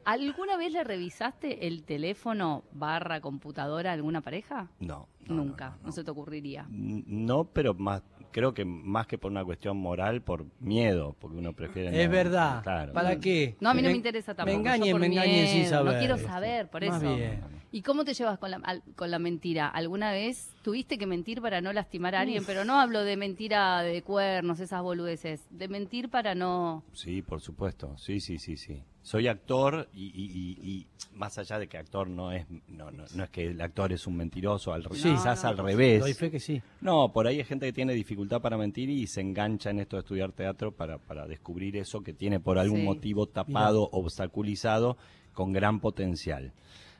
¿Alguna 0.05 0.57
vez 0.57 0.71
le 0.73 0.83
revisaste 0.83 1.67
el 1.67 1.83
teléfono 1.83 2.63
barra 2.71 3.21
computadora 3.21 3.91
a 3.91 3.93
alguna 3.93 4.21
pareja? 4.21 4.67
No. 4.79 5.07
Nunca, 5.27 5.69
no, 5.69 5.75
no, 5.77 5.85
no. 5.87 5.91
se 5.91 6.03
te 6.03 6.09
ocurriría. 6.11 6.65
No, 6.69 7.43
pero 7.45 7.75
más, 7.75 8.01
creo 8.31 8.53
que 8.55 8.65
más 8.65 9.05
que 9.05 9.19
por 9.19 9.31
una 9.31 9.45
cuestión 9.45 9.77
moral, 9.77 10.21
por 10.23 10.45
miedo, 10.59 11.15
porque 11.19 11.37
uno 11.37 11.53
prefiere. 11.53 12.01
Es 12.01 12.07
no- 12.09 12.11
verdad. 12.15 12.63
Claro. 12.63 12.93
¿Para 12.93 13.19
qué? 13.19 13.55
No, 13.59 13.69
a 13.69 13.73
mí 13.75 13.81
no 13.83 13.87
Me- 13.89 13.93
me 13.93 13.97
interesa 13.97 14.33
tampoco. 14.33 14.57
Me 14.57 14.59
engañen, 14.59 14.97
me 14.99 15.05
engañen 15.05 15.47
sin 15.47 15.67
saber. 15.67 15.93
No 15.93 15.99
quiero 15.99 16.17
saber, 16.17 16.67
por 16.69 16.83
Más 16.85 17.01
eso. 17.01 17.15
bien. 17.15 17.39
¿Y 17.71 17.83
cómo 17.83 18.03
te 18.03 18.13
llevas 18.15 18.37
con 18.39 18.51
la, 18.51 18.81
con 18.95 19.11
la 19.11 19.19
mentira? 19.19 19.67
¿Alguna 19.69 20.11
vez 20.11 20.53
tuviste 20.61 20.97
que 20.97 21.05
mentir 21.07 21.41
para 21.41 21.61
no 21.61 21.73
lastimar 21.73 22.15
a 22.15 22.21
alguien? 22.21 22.43
Pero 22.45 22.65
no 22.65 22.79
hablo 22.79 23.03
de 23.03 23.17
mentira 23.17 23.81
de 23.81 24.01
cuernos, 24.01 24.59
esas 24.59 24.81
boludeces. 24.81 25.41
De 25.49 25.67
mentir 25.67 26.09
para 26.09 26.35
no... 26.35 26.83
Sí, 26.93 27.21
por 27.21 27.41
supuesto. 27.41 27.97
Sí, 27.97 28.19
sí, 28.19 28.37
sí, 28.37 28.57
sí. 28.57 28.83
Soy 29.03 29.27
actor 29.27 29.89
y, 29.95 30.05
y- 30.07 30.31
y- 30.61 30.69
y 30.71 30.87
más 31.15 31.37
allá 31.39 31.57
de 31.57 31.67
que 31.67 31.77
actor 31.79 32.07
no 32.07 32.31
es, 32.31 32.45
no, 32.67 32.91
no, 32.91 33.03
no 33.15 33.23
es 33.23 33.29
que 33.31 33.47
el 33.47 33.59
actor 33.59 33.91
es 33.91 34.05
un 34.05 34.15
mentiroso, 34.15 34.73
al, 34.73 34.83
Sí. 34.93 35.09
quizás 35.09 35.43
No, 35.43 35.49
al 35.49 35.57
revés. 35.57 36.01
Doy 36.01 36.13
fe 36.13 36.29
que 36.29 36.39
sí. 36.39 36.61
No, 36.81 37.11
por 37.11 37.25
ahí 37.25 37.39
hay 37.39 37.43
gente 37.45 37.65
que 37.65 37.73
tiene 37.73 37.93
dificultad 37.93 38.41
para 38.41 38.57
mentir 38.57 38.89
y 38.91 39.07
se 39.07 39.21
engancha 39.21 39.71
en 39.71 39.79
esto 39.79 39.95
de 39.95 40.01
estudiar 40.01 40.31
teatro 40.33 40.71
para, 40.71 40.99
para 40.99 41.25
descubrir 41.25 41.77
eso 41.77 42.01
que 42.01 42.13
tiene 42.13 42.39
por 42.39 42.59
algún 42.59 42.81
Sí. 42.81 42.85
motivo 42.85 43.25
tapado, 43.25 43.89
obstaculizado, 43.91 44.97
con 45.33 45.51
gran 45.51 45.79
potencial. 45.79 46.51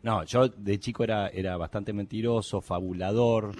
No, 0.03 0.23
yo 0.23 0.47
de 0.49 0.79
chico 0.79 1.03
era, 1.03 1.27
era 1.27 1.57
bastante 1.57 1.93
mentiroso, 1.93 2.59
fabulador, 2.61 3.51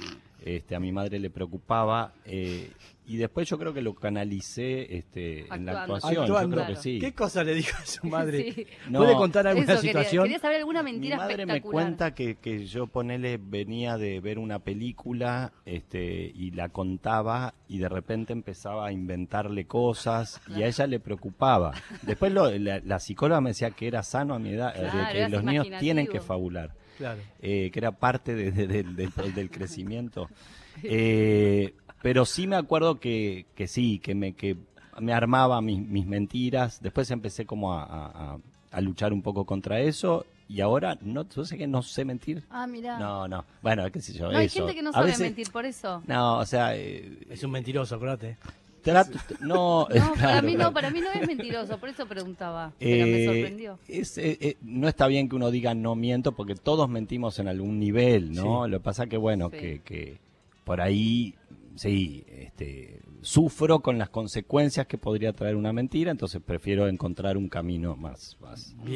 este, 0.42 0.76
a 0.76 0.80
mi 0.80 0.92
madre 0.92 1.20
le 1.20 1.30
preocupaba 1.30 2.14
eh, 2.26 2.72
y 3.06 3.18
después 3.18 3.48
yo 3.50 3.58
creo 3.60 3.74
que 3.74 3.82
lo 3.82 3.94
canalicé 3.94 4.96
este, 4.98 5.42
en 5.54 5.66
la 5.66 5.82
actuación, 5.82 6.24
Actuando. 6.24 6.28
yo 6.28 6.50
creo 6.50 6.50
Claro. 6.66 6.74
que 6.76 6.82
sí. 6.82 7.00
¿Qué 7.00 7.14
cosa 7.14 7.44
le 7.44 7.54
dijo 7.56 7.78
a 7.82 7.86
su 7.86 8.08
madre? 8.08 8.52
Sí. 8.54 8.66
No, 8.90 9.00
¿Puede 9.00 9.16
contar 9.16 9.48
alguna 9.48 9.74
Eso 9.74 9.82
situación? 9.82 10.24
Quería, 10.24 10.40
saber 10.40 10.58
alguna 10.58 10.82
Mi 10.84 10.92
mentira 10.94 11.18
madre 11.18 11.46
me 11.46 11.54
espectacular. 11.54 11.84
cuenta 11.86 12.14
que, 12.16 12.36
que 12.36 12.66
yo 12.66 12.88
ponele 12.88 13.38
venía 13.42 13.98
de 13.98 14.20
ver 14.20 14.40
una 14.40 14.60
película 14.60 15.52
este, 15.66 16.32
y 16.34 16.52
la 16.52 16.70
contaba 16.70 17.54
y 17.68 17.80
de 17.80 17.90
repente 17.90 18.34
empezaba 18.34 18.88
a 18.88 18.92
inventarle 18.92 19.66
cosas 19.66 20.42
y 20.56 20.64
a 20.64 20.68
ella 20.68 20.88
le 20.88 21.00
preocupaba. 21.00 21.74
Después 22.04 22.32
lo- 22.32 22.50
la, 22.58 22.80
la 22.84 23.00
psicóloga 23.00 23.42
me 23.42 23.50
decía 23.52 23.72
que 23.72 23.88
era 23.88 24.04
sano 24.04 24.34
a 24.36 24.40
mi 24.40 24.50
edad, 24.50 24.74
eh, 24.76 24.82
de 24.84 25.14
que 25.14 25.30
los 25.30 25.44
niños 25.44 25.68
tienen 25.80 26.08
que 26.08 26.20
fabular, 26.22 26.74
Claro. 27.02 27.20
eh, 27.42 27.70
que 27.74 27.80
era 27.80 27.92
parte 27.92 28.34
de- 28.36 28.52
de- 28.52 28.68
del- 28.68 28.96
del, 28.96 29.34
del 29.36 29.50
crecimiento. 29.52 30.30
Eh, 30.84 31.74
pero 32.02 32.26
sí 32.26 32.48
me 32.48 32.56
acuerdo 32.56 33.00
que, 33.00 33.46
que 33.56 33.68
sí, 33.68 34.00
que 34.00 34.16
me, 34.16 34.34
que 34.34 34.56
me 35.00 35.14
armaba 35.14 35.62
mis, 35.62 35.80
mis 35.80 36.06
mentiras. 36.08 36.82
Después 36.82 37.12
empecé 37.12 37.46
como 37.46 37.74
a, 37.74 37.84
a- 37.84 38.34
a- 38.34 38.38
a 38.72 38.82
luchar 38.82 39.12
un 39.14 39.22
poco 39.22 39.46
contra 39.46 39.80
eso. 39.82 40.26
Y 40.48 40.60
ahora, 40.62 40.98
no, 41.02 41.28
yo 41.30 41.46
sé 41.46 41.58
que 41.58 41.68
no 41.68 41.82
sé 41.82 42.04
mentir. 42.04 42.44
Ah, 42.50 42.68
mira. 42.68 42.98
No, 43.00 43.28
no. 43.28 43.46
Bueno, 43.62 43.90
qué 43.92 44.02
sé 44.02 44.14
yo. 44.14 44.32
No, 44.32 44.38
hay 44.38 44.50
gente 44.50 44.74
que 44.76 44.82
no 44.82 44.90
A 44.90 44.94
sabe 44.94 45.06
veces- 45.08 45.22
mentir 45.22 45.50
por 45.52 45.66
eso. 45.66 46.02
No, 46.08 46.40
o 46.40 46.46
sea, 46.46 46.76
eh, 46.76 47.20
Es 47.30 47.44
un 47.44 47.52
mentiroso, 47.52 47.96
acordate. 47.96 48.38
Trato. 48.82 49.18
No, 49.40 49.88
No, 49.88 49.88
para 49.90 50.14
claro, 50.14 50.48
mí 50.48 50.56
no, 50.56 50.74
para 50.74 50.90
mí 50.90 51.00
no 51.02 51.12
es 51.12 51.28
mentiroso, 51.28 51.78
por 51.78 51.90
eso 51.90 52.06
preguntaba. 52.06 52.74
Pero 52.80 53.06
me 53.06 53.24
Eh, 53.24 53.26
sorprendió. 53.26 53.80
es, 53.88 54.18
eh, 54.18 54.38
eh, 54.42 54.58
no 54.62 54.88
está 54.88 55.08
bien 55.08 55.30
que 55.30 55.36
uno 55.36 55.52
diga 55.52 55.74
no 55.74 55.96
miento 55.96 56.32
porque 56.34 56.56
todos 56.56 56.90
mentimos 56.90 57.40
en 57.40 57.48
algún 57.48 57.80
nivel, 57.80 58.32
¿no? 58.34 58.66
Sí. 58.66 58.72
Lo 58.72 58.80
que 58.80 58.84
pasa 58.84 59.08
que, 59.08 59.18
bueno, 59.18 59.50
Sí. 59.52 59.58
que, 59.58 59.82
que 59.82 60.18
por 60.64 60.82
ahí, 60.82 61.36
sí, 61.76 62.24
este, 62.28 63.00
sufro 63.22 63.80
con 63.82 63.98
las 63.98 64.10
consecuencias 64.10 64.88
que 64.88 64.98
podría 64.98 65.34
traer 65.34 65.56
una 65.56 65.74
mentira, 65.74 66.12
entonces 66.12 66.42
prefiero 66.46 66.88
encontrar 66.88 67.38
un 67.38 67.50
camino 67.50 67.96
más, 67.96 68.38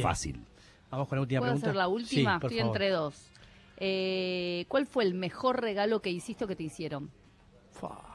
fácil. 0.01 0.41
Vamos 0.91 1.07
con 1.07 1.17
la 1.17 1.21
última 1.23 1.39
¿Puedo 1.41 1.51
pregunta. 1.53 1.67
hacer 1.69 1.75
la 1.75 1.87
última? 1.87 2.33
Sí, 2.35 2.39
por 2.41 2.51
Estoy 2.51 2.59
favor. 2.59 2.75
entre 2.75 2.89
dos. 2.89 3.31
Eh, 3.77 4.65
¿Cuál 4.69 4.87
fue 4.87 5.03
el 5.03 5.13
mejor 5.13 5.59
regalo 5.61 6.01
que 6.01 6.09
hiciste 6.09 6.45
o 6.45 6.47
que 6.47 6.55
te 6.55 6.63
hicieron? 6.63 7.09
Fua. 7.71 8.14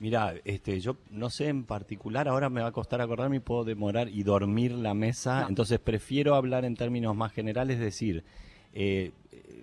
Mira, 0.00 0.34
este, 0.44 0.80
yo 0.80 0.96
no 1.10 1.28
sé 1.30 1.48
en 1.48 1.64
particular, 1.64 2.26
ahora 2.26 2.48
me 2.48 2.62
va 2.62 2.68
a 2.68 2.72
costar 2.72 3.00
acordarme 3.02 3.36
y 3.36 3.40
puedo 3.40 3.64
demorar 3.64 4.08
y 4.08 4.22
dormir 4.22 4.72
la 4.72 4.94
mesa, 4.94 5.42
No. 5.42 5.48
entonces 5.50 5.78
prefiero 5.78 6.34
hablar 6.34 6.64
en 6.64 6.74
términos 6.74 7.14
más 7.14 7.32
generales, 7.32 7.74
es 7.76 7.82
decir, 7.82 8.24
eh, 8.72 9.12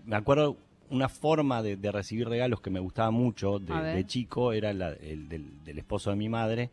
me 0.06 0.16
acuerdo 0.16 0.58
una 0.92 1.10
forma 1.10 1.62
de, 1.64 1.76
de 1.76 1.92
recibir 1.92 2.30
regalos 2.30 2.62
que 2.62 2.70
me 2.70 2.80
gustaba 2.80 3.10
mucho 3.12 3.58
de, 3.60 3.74
de 3.82 4.06
chico, 4.06 4.54
era 4.54 4.72
la- 4.74 4.94
el 4.94 5.28
del, 5.28 5.64
del 5.64 5.80
esposo 5.80 6.12
de 6.12 6.16
mi 6.16 6.30
madre, 6.30 6.70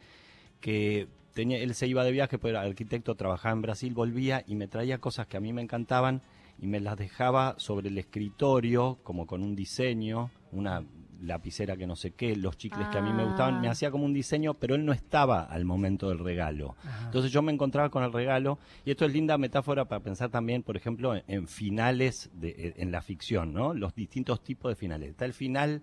que 0.60 1.08
tenía, 1.32 1.58
él 1.58 1.74
se 1.74 1.86
iba 1.86 2.04
de 2.04 2.12
viaje, 2.12 2.38
pues 2.38 2.50
era 2.50 2.60
arquitecto, 2.62 3.14
trabajaba 3.14 3.54
en 3.54 3.62
Brasil, 3.62 3.94
volvía 3.94 4.44
y 4.46 4.54
me 4.56 4.68
traía 4.68 4.98
cosas 4.98 5.26
que 5.26 5.36
a 5.36 5.40
mí 5.40 5.52
me 5.54 5.62
encantaban 5.62 6.20
y 6.58 6.66
me 6.66 6.80
las 6.80 6.96
dejaba 6.96 7.54
sobre 7.58 7.88
el 7.88 7.96
escritorio, 7.98 8.98
como 9.02 9.26
con 9.26 9.42
un 9.42 9.56
diseño, 9.56 10.30
una 10.52 10.84
lapicera 11.26 11.76
que 11.76 11.86
no 11.86 11.96
sé 11.96 12.12
qué, 12.12 12.36
los 12.36 12.56
chicles 12.56 12.88
que 12.88 12.98
a 12.98 13.02
mí 13.02 13.12
me 13.12 13.24
gustaban, 13.24 13.56
Ah. 13.56 13.60
me 13.60 13.68
hacía 13.68 13.90
como 13.90 14.04
un 14.04 14.12
diseño, 14.12 14.54
pero 14.54 14.74
él 14.74 14.84
no 14.84 14.92
estaba 14.92 15.42
al 15.44 15.64
momento 15.64 16.08
del 16.08 16.18
regalo. 16.18 16.76
Entonces 17.04 17.30
yo 17.32 17.42
me 17.42 17.52
encontraba 17.52 17.90
con 17.90 18.02
el 18.04 18.12
regalo, 18.12 18.58
y 18.84 18.90
esto 18.90 19.04
es 19.04 19.12
linda 19.12 19.36
metáfora 19.38 19.84
para 19.86 20.02
pensar 20.02 20.30
también, 20.30 20.62
por 20.62 20.76
ejemplo, 20.76 21.14
en, 21.14 21.22
en 21.26 21.48
finales 21.48 22.30
de, 22.34 22.74
en 22.76 22.92
la 22.92 23.02
ficción, 23.02 23.52
¿no? 23.52 23.74
Los 23.74 23.94
distintos 23.94 24.42
tipos 24.42 24.70
de 24.70 24.76
finales. 24.76 25.10
Está 25.10 25.24
el 25.24 25.34
final 25.34 25.82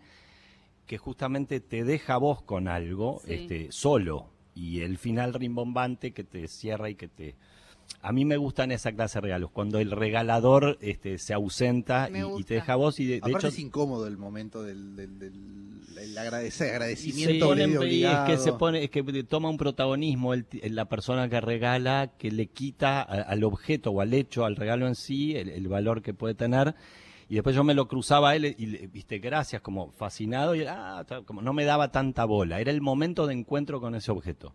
que 0.86 0.98
justamente 0.98 1.60
te 1.62 1.84
deja 1.84 2.16
a 2.16 2.18
vos 2.18 2.42
con 2.42 2.68
algo, 2.68 3.22
Sí. 3.26 3.34
este, 3.34 3.72
solo, 3.72 4.30
y 4.54 4.82
el 4.82 4.98
final 4.98 5.34
rimbombante 5.34 6.12
que 6.12 6.24
te 6.24 6.48
cierra 6.48 6.90
y 6.90 6.96
que 6.96 7.08
te... 7.08 7.36
A 8.02 8.12
mí 8.12 8.26
me 8.26 8.38
gustan 8.38 8.72
esa 8.72 8.92
clase 8.92 9.18
de 9.18 9.22
regalos, 9.22 9.52
cuando 9.52 9.80
el 9.80 9.92
regalador 9.92 10.78
este, 10.82 11.18
se 11.18 11.34
ausenta 11.34 12.10
y, 12.10 12.40
y 12.40 12.44
te 12.44 12.56
deja 12.56 12.74
a 12.74 12.76
vos 12.76 13.00
y 13.00 13.06
de, 13.06 13.12
de 13.14 13.18
Aparte 13.20 13.38
hecho... 13.38 13.48
es 13.50 13.60
incómodo 13.60 14.08
el 14.08 14.18
momento 14.18 14.64
del, 14.64 14.96
del, 14.96 15.20
del- 15.20 15.62
el 15.98 16.18
agradecer, 16.18 16.50
y 16.50 16.52
se 16.70 16.72
agradecimiento 16.72 17.86
y 17.86 18.04
es 18.06 18.20
que 18.26 18.38
se 18.38 18.54
pone, 18.54 18.84
es 18.84 18.90
que 18.90 19.04
toma 19.24 19.50
un 19.50 19.58
protagonismo 19.58 20.34
el 20.34 20.48
la 20.64 20.86
persona 20.86 21.30
que 21.30 21.40
regala 21.42 22.14
que 22.18 22.32
le 22.32 22.48
quita 22.48 23.02
a- 23.02 23.22
al 23.22 23.44
objeto 23.44 23.92
o 23.92 24.02
al 24.02 24.14
hecho, 24.16 24.46
al 24.46 24.56
regalo 24.56 24.88
en 24.88 24.96
sí, 24.96 25.36
el, 25.36 25.50
el 25.50 25.68
valor 25.68 26.02
que 26.02 26.14
puede 26.16 26.34
tener. 26.34 26.74
Y 27.30 27.36
después 27.36 27.56
yo 27.56 27.64
me 27.64 27.74
lo 27.76 27.88
cruzaba 27.88 28.32
a 28.32 28.36
él 28.36 28.56
y, 28.58 28.66
le- 28.66 28.88
viste, 28.88 29.20
gracias, 29.20 29.62
como 29.62 29.92
fascinado, 29.92 30.56
y 30.56 30.64
ah, 30.68 31.06
como 31.26 31.42
no 31.44 31.54
me 31.54 31.66
daba 31.66 31.92
tanta 31.92 32.26
bola. 32.26 32.60
Era 32.60 32.72
el 32.72 32.82
momento 32.82 33.28
de 33.28 33.36
encuentro 33.36 33.80
con 33.80 33.94
ese 33.94 34.12
objeto. 34.12 34.54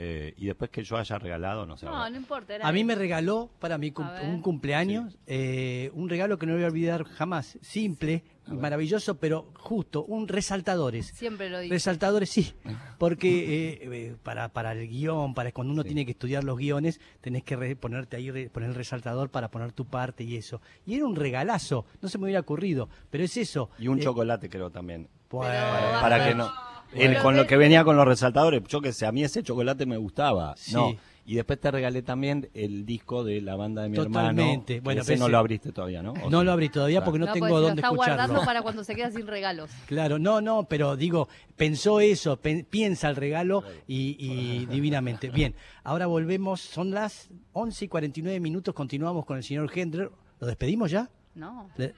Eh, 0.00 0.32
y 0.36 0.46
después 0.46 0.70
que 0.70 0.84
yo 0.84 0.96
haya 0.96 1.18
regalado, 1.18 1.66
no 1.66 1.76
sé. 1.76 1.86
No, 1.86 2.08
no 2.08 2.16
importa. 2.16 2.54
era 2.54 2.68
A 2.68 2.70
mí 2.70 2.84
me 2.84 2.94
regaló 2.94 3.50
para 3.58 3.78
mi 3.78 3.90
cum- 3.90 4.06
A 4.06 4.12
ver. 4.12 4.26
un 4.28 4.40
cumpleaños 4.42 5.18
eh, 5.26 5.90
un 5.92 6.08
regalo 6.08 6.38
que 6.38 6.46
no 6.46 6.54
voy 6.54 6.62
a 6.62 6.68
olvidar 6.68 7.02
jamás. 7.02 7.58
Simple, 7.62 8.22
maravilloso, 8.46 9.16
pero 9.18 9.50
justo, 9.56 10.04
un 10.04 10.28
resaltadores. 10.28 11.06
Siempre 11.08 11.50
lo 11.50 11.58
digo. 11.58 11.72
Resaltadores, 11.72 12.30
sí, 12.30 12.54
porque 12.98 13.80
eh, 13.82 14.16
para, 14.22 14.50
para 14.52 14.70
el 14.70 14.88
guion, 14.88 15.34
para 15.34 15.50
cuando 15.50 15.72
uno 15.72 15.82
Sí. 15.82 15.88
tiene 15.88 16.04
que 16.04 16.12
estudiar 16.12 16.44
los 16.44 16.56
guiones, 16.58 17.00
tenés 17.20 17.42
que 17.42 17.56
re- 17.56 17.74
ponerte 17.74 18.16
ahí, 18.16 18.30
re- 18.30 18.50
poner 18.50 18.68
el 18.68 18.76
resaltador 18.76 19.30
para 19.30 19.50
poner 19.50 19.72
tu 19.72 19.84
parte 19.86 20.22
y 20.22 20.36
eso. 20.36 20.62
Y 20.86 20.94
era 20.94 21.06
un 21.06 21.16
regalazo, 21.16 21.86
no 22.00 22.08
se 22.08 22.18
me 22.18 22.24
hubiera 22.26 22.40
ocurrido, 22.40 22.88
pero 23.10 23.24
es 23.24 23.36
eso. 23.36 23.68
Y 23.80 23.88
un 23.88 23.98
Eh, 23.98 24.02
chocolate 24.02 24.48
creo 24.48 24.70
también. 24.70 25.08
Para 25.28 26.24
que 26.24 26.34
no... 26.36 26.50
El- 26.94 27.18
con 27.18 27.36
lo 27.36 27.46
que 27.46 27.56
venía 27.56 27.84
con 27.84 27.96
los 27.96 28.06
resaltadores, 28.06 28.62
yo 28.68 28.80
que 28.80 28.92
sé, 28.92 29.06
a 29.06 29.12
mí 29.12 29.22
ese 29.24 29.42
chocolate 29.42 29.86
me 29.86 29.96
gustaba. 29.96 30.54
Sí. 30.56 30.74
No. 30.74 30.94
Y 31.26 31.34
después 31.34 31.60
te 31.60 31.70
regalé 31.70 32.00
también 32.00 32.48
el 32.54 32.86
disco 32.86 33.22
de 33.22 33.42
la 33.42 33.54
banda 33.54 33.82
de 33.82 33.90
mi 33.90 33.96
Totalmente. 33.96 34.76
hermano. 34.76 34.84
Bueno, 34.84 35.02
ese 35.02 35.12
pero 35.12 35.24
no 35.24 35.28
lo 35.28 35.36
abriste 35.36 35.72
todavía, 35.72 36.02
¿no? 36.02 36.12
¿O 36.12 36.30
No 36.30 36.38
sí? 36.40 36.44
lo 36.46 36.52
abrí 36.52 36.70
todavía 36.70 37.04
porque 37.04 37.18
no, 37.18 37.26
No, 37.26 37.32
tengo 37.34 37.48
lo 37.48 37.60
dónde 37.60 37.82
está 37.82 37.88
escucharlo. 37.88 38.16
guardando 38.16 38.44
para 38.46 38.62
cuando 38.62 38.82
se 38.82 38.94
queda 38.94 39.10
sin 39.10 39.26
regalos. 39.26 39.70
Claro, 39.84 40.18
no, 40.18 40.40
no, 40.40 40.64
pero 40.64 40.96
digo, 40.96 41.28
pensó 41.54 42.00
eso, 42.00 42.38
pen- 42.38 42.66
piensa 42.70 43.10
el 43.10 43.16
regalo 43.16 43.62
y, 43.86 44.16
y 44.18 44.64
divinamente. 44.70 45.28
Bien, 45.28 45.54
ahora 45.84 46.06
volvemos, 46.06 46.62
son 46.62 46.92
las 46.92 47.28
11 47.52 47.84
y 47.84 47.88
49 47.88 48.40
minutos, 48.40 48.74
continuamos 48.74 49.26
con 49.26 49.36
el 49.36 49.44
señor 49.44 49.70
Hendler. 49.74 50.10
¿Lo 50.40 50.46
despedimos 50.46 50.90
ya? 50.90 51.10
No. 51.34 51.68
Le- 51.76 51.92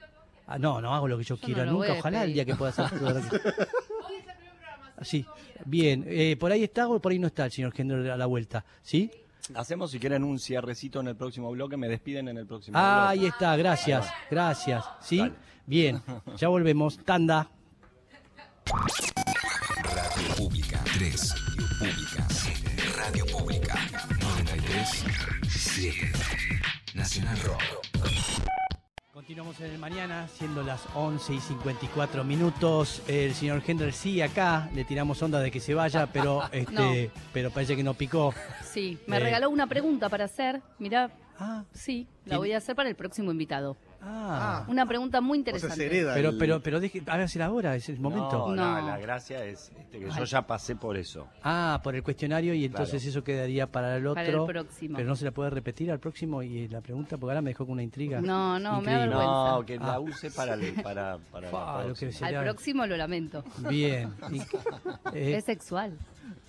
Ah, 0.47 0.57
no, 0.59 0.81
no 0.81 0.93
hago 0.93 1.07
lo 1.07 1.17
que 1.17 1.23
yo, 1.23 1.37
Yo 1.37 1.55
no 1.55 1.63
lo 1.65 1.71
nunca, 1.71 1.93
ojalá 1.93 2.25
el 2.25 2.33
día 2.33 2.43
que 2.43 2.55
pueda 2.55 2.71
hacer 2.71 2.85
Sí, 5.01 5.25
bien, 5.65 6.05
eh, 6.07 6.37
¿por 6.39 6.51
ahí 6.51 6.63
está 6.63 6.87
o 6.87 6.99
por 7.01 7.11
ahí 7.11 7.19
no 7.19 7.27
está 7.27 7.45
el 7.45 7.51
señor 7.51 7.73
Hendler 7.75 8.11
a 8.11 8.17
la 8.17 8.25
vuelta? 8.27 8.63
¿Sí? 8.81 9.09
Hacemos, 9.55 9.91
si 9.91 9.99
quieren, 9.99 10.23
un 10.23 10.39
cierrecito 10.39 10.99
en 11.01 11.07
el 11.07 11.15
próximo 11.15 11.49
bloque. 11.51 11.75
Me 11.75 11.89
despiden 11.89 12.27
en 12.27 12.37
el 12.37 12.45
próximo 12.45 12.77
Ah, 12.77 13.09
bloque. 13.11 13.19
ahí 13.25 13.27
está, 13.29 13.55
gracias, 13.57 14.07
gracias. 14.29 14.85
¿Sí? 15.01 15.17
Dale. 15.17 15.33
Bien, 15.65 16.01
ya 16.37 16.47
volvemos. 16.47 16.97
Tanda. 17.03 17.49
Radio 19.83 20.35
Pública 20.37 20.81
3. 20.97 21.33
Pública. 21.79 22.27
Radio 22.97 23.25
Pública 23.25 23.75
93 24.21 25.05
7. 25.49 26.11
Nacional 26.93 27.37
Rock. 27.41 27.80
Continuamos 29.31 29.61
en 29.61 29.71
el 29.71 29.77
mañana, 29.79 30.27
siendo 30.27 30.61
las 30.61 30.81
11 30.93 31.35
y 31.35 31.39
54 31.39 32.25
minutos. 32.25 33.01
El 33.07 33.33
señor 33.33 33.63
Hendler 33.65 33.93
sí 33.93 34.21
acá, 34.21 34.69
le 34.75 34.83
tiramos 34.83 35.21
onda 35.23 35.39
de 35.39 35.49
que 35.49 35.61
se 35.61 35.73
vaya, 35.73 36.05
pero 36.11 36.41
este, 36.51 37.09
pero 37.31 37.49
parece 37.49 37.77
que 37.77 37.81
no 37.83 37.93
picó. 37.93 38.33
Sí, 38.61 38.99
me 39.07 39.15
Eh. 39.15 39.19
regaló 39.21 39.49
una 39.49 39.67
pregunta 39.67 40.09
para 40.09 40.25
hacer. 40.25 40.61
Mirá, 40.79 41.09
Ah, 41.39 41.63
sí, 41.71 42.07
la 42.25 42.31
¿Quién? 42.31 42.37
voy 42.39 42.51
a 42.51 42.57
hacer 42.57 42.75
para 42.75 42.89
el 42.89 42.95
próximo 42.95 43.31
invitado. 43.31 43.77
Ah. 44.01 44.65
Una 44.67 44.85
pregunta 44.85 45.21
muy 45.21 45.39
O 45.39 45.43
sea, 45.43 45.51
interesante. 45.53 45.75
se 45.75 45.85
hereda 45.85 46.13
Pero, 46.13 46.29
el- 46.29 46.37
pero, 46.37 46.61
pero 46.61 46.79
deje, 46.79 47.01
hágasela 47.05 47.45
ahora, 47.45 47.75
es 47.75 47.87
el 47.89 47.99
momento. 47.99 48.49
No, 48.49 48.55
no, 48.55 48.81
No. 48.81 48.87
la 48.87 48.97
gracia 48.97 49.43
es 49.45 49.71
este, 49.77 49.99
que 49.99 50.09
yo 50.09 50.23
ya 50.23 50.41
pasé 50.47 50.75
por 50.75 50.97
eso. 50.97 51.27
Ah, 51.43 51.79
por 51.83 51.95
el 51.95 52.03
cuestionario 52.03 52.53
y 52.53 52.65
entonces 52.65 53.01
Claro. 53.01 53.09
eso 53.09 53.23
quedaría 53.23 53.67
para 53.67 53.97
el 53.97 54.05
otro. 54.07 54.15
Para 54.23 54.27
el 54.29 54.45
próximo. 54.45 54.95
Pero 54.97 55.07
no 55.09 55.15
se 55.15 55.25
la 55.25 55.31
puede 55.31 55.49
repetir 55.49 55.91
al 55.91 55.99
próximo 55.99 56.41
y 56.43 56.67
la 56.67 56.81
pregunta, 56.81 57.17
porque 57.17 57.31
ahora 57.31 57.41
me 57.41 57.51
dejó 57.51 57.65
con 57.65 57.73
una 57.73 57.83
intriga. 57.83 58.21
No, 58.21 58.59
no, 58.59 58.81
me 58.81 58.91
da 58.91 59.05
Increíble. 59.05 59.07
vergüenza. 59.17 59.51
No, 59.51 59.65
que 59.65 59.77
la 59.77 59.93
Ah. 59.93 59.99
use 59.99 60.31
para, 60.31 60.53
el- 60.55 60.73
para, 60.81 61.17
para 61.31 61.47
la 61.47 61.51
Fa, 61.51 61.73
lo 61.73 61.79
que 61.79 61.85
próxima. 61.85 62.11
sería- 62.11 62.39
Al 62.39 62.45
próximo 62.45 62.85
lo 62.87 62.97
lamento. 62.97 63.43
Bien. 63.69 64.13
Y- 64.31 64.39
eh, 65.13 65.35
Es 65.37 65.45
sexual. 65.45 65.97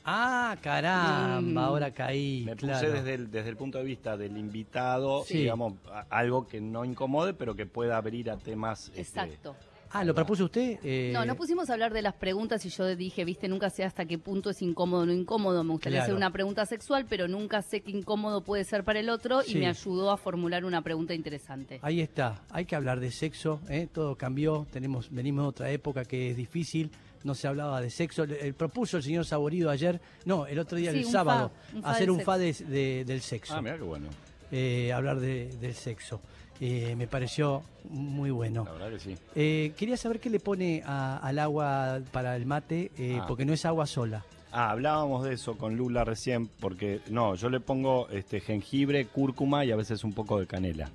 Ah, 0.05 0.57
caramba, 0.61 1.41
Mm. 1.63 1.65
ahora 1.65 1.91
caí. 1.93 2.43
Me 2.45 2.55
puse 2.57 2.67
claro. 2.67 2.93
desde 2.93 3.15
el, 3.15 3.31
desde 3.31 3.49
el 3.51 3.57
punto 3.57 3.79
de 3.79 3.85
vista 3.85 4.17
del 4.17 4.37
invitado, 4.37 5.25
Sí. 5.25 5.39
digamos, 5.39 5.75
algo 6.11 6.47
que 6.47 6.61
no 6.61 6.85
incomode, 6.85 7.35
pero 7.35 7.55
que 7.55 7.67
pueda 7.67 7.97
abrir 7.97 8.31
a 8.31 8.37
temas. 8.37 8.89
este, 8.95 9.01
Exacto. 9.01 9.57
Ah, 9.95 10.05
¿lo 10.05 10.15
propuso 10.15 10.47
usted? 10.47 10.79
Eh, 10.83 11.11
No, 11.13 11.23
nos 11.27 11.37
pusimos 11.37 11.69
a 11.69 11.75
hablar 11.75 11.93
de 11.93 12.01
las 12.01 12.15
preguntas 12.15 12.65
y 12.65 12.71
yo 12.71 12.87
dije, 12.97 13.27
viste, 13.27 13.47
nunca 13.47 13.69
sé 13.69 13.85
hasta 13.85 14.07
qué 14.07 14.17
punto 14.17 14.49
es 14.49 14.63
incómodo 14.63 15.03
o 15.03 15.07
no 15.07 15.13
incómodo. 15.13 15.63
Me 15.65 15.73
gustaría 15.73 15.99
Claro. 15.99 16.05
hacer 16.05 16.17
una 16.17 16.31
pregunta 16.33 16.65
sexual, 16.65 17.05
pero 17.07 17.29
nunca 17.29 17.61
sé 17.61 17.83
qué 17.83 17.91
incómodo 17.91 18.41
puede 18.43 18.65
ser 18.65 18.85
para 18.85 19.01
el 19.01 19.11
otro 19.11 19.43
Sí. 19.43 19.53
y 19.53 19.61
me 19.61 19.67
ayudó 19.67 20.11
a 20.11 20.17
formular 20.17 20.65
una 20.65 20.81
pregunta 20.81 21.13
interesante. 21.13 21.79
Ahí 21.83 22.01
está, 22.01 22.41
hay 22.49 22.65
que 22.65 22.75
hablar 22.75 23.01
de 23.01 23.11
sexo, 23.11 23.61
¿eh? 23.69 23.87
todo 23.93 24.17
cambió, 24.17 24.67
tenemos, 24.73 25.11
venimos 25.11 25.45
de 25.45 25.49
otra 25.51 25.71
época 25.71 26.07
que 26.07 26.31
es 26.31 26.39
difícil, 26.39 26.91
no 27.25 27.35
se 27.35 27.49
hablaba 27.49 27.81
de 27.81 27.91
sexo, 27.91 28.27
Le- 28.27 28.47
el 28.47 28.55
propuso 28.55 28.97
el 28.97 29.03
señor 29.03 29.25
Saborido 29.25 29.71
ayer, 29.71 30.01
no, 30.25 30.47
el 30.47 30.59
otro 30.59 30.79
día, 30.79 30.93
Sí, 30.93 30.99
el 30.99 31.05
sábado, 31.07 31.51
fa, 31.71 31.77
un 31.77 31.83
fa 31.83 31.91
hacer 31.93 32.11
un 32.11 32.17
sexo. 32.19 32.31
fa 32.33 32.39
de- 32.39 32.53
de- 32.53 33.05
del 33.05 33.21
sexo, 33.21 33.55
Ah, 33.55 33.63
mira 33.63 33.77
qué 33.77 33.83
bueno. 33.83 34.09
eh, 34.51 34.93
hablar 34.93 35.19
de- 35.21 35.49
del 35.61 35.75
sexo. 35.75 36.21
Eh, 36.61 36.95
me 36.97 37.09
pareció 37.09 37.63
muy 37.89 38.31
bueno. 38.31 38.65
La 38.65 38.73
verdad 38.73 38.91
que 38.91 39.01
sí. 39.01 39.17
Eh, 39.35 39.73
quería 39.77 39.97
saber 39.97 40.21
qué 40.21 40.31
le 40.31 40.39
pone 40.39 40.83
a- 40.87 41.17
al 41.19 41.39
agua 41.41 41.99
para 42.13 42.37
el 42.37 42.47
mate, 42.47 42.93
eh, 42.97 43.19
Ah. 43.21 43.25
porque 43.27 43.45
no 43.45 43.53
es 43.53 43.65
agua 43.65 43.87
sola. 43.87 44.25
Ah, 44.53 44.71
hablábamos 44.71 45.25
de 45.25 45.33
eso 45.35 45.57
con 45.57 45.77
Lula 45.77 46.05
recién, 46.05 46.47
porque 46.47 47.01
no, 47.09 47.35
yo 47.35 47.49
le 47.49 47.59
pongo 47.59 48.09
este 48.11 48.41
jengibre, 48.41 49.07
cúrcuma 49.07 49.65
y 49.65 49.73
a 49.73 49.77
veces 49.77 50.05
un 50.05 50.13
poco 50.13 50.39
de 50.39 50.47
canela. 50.47 50.91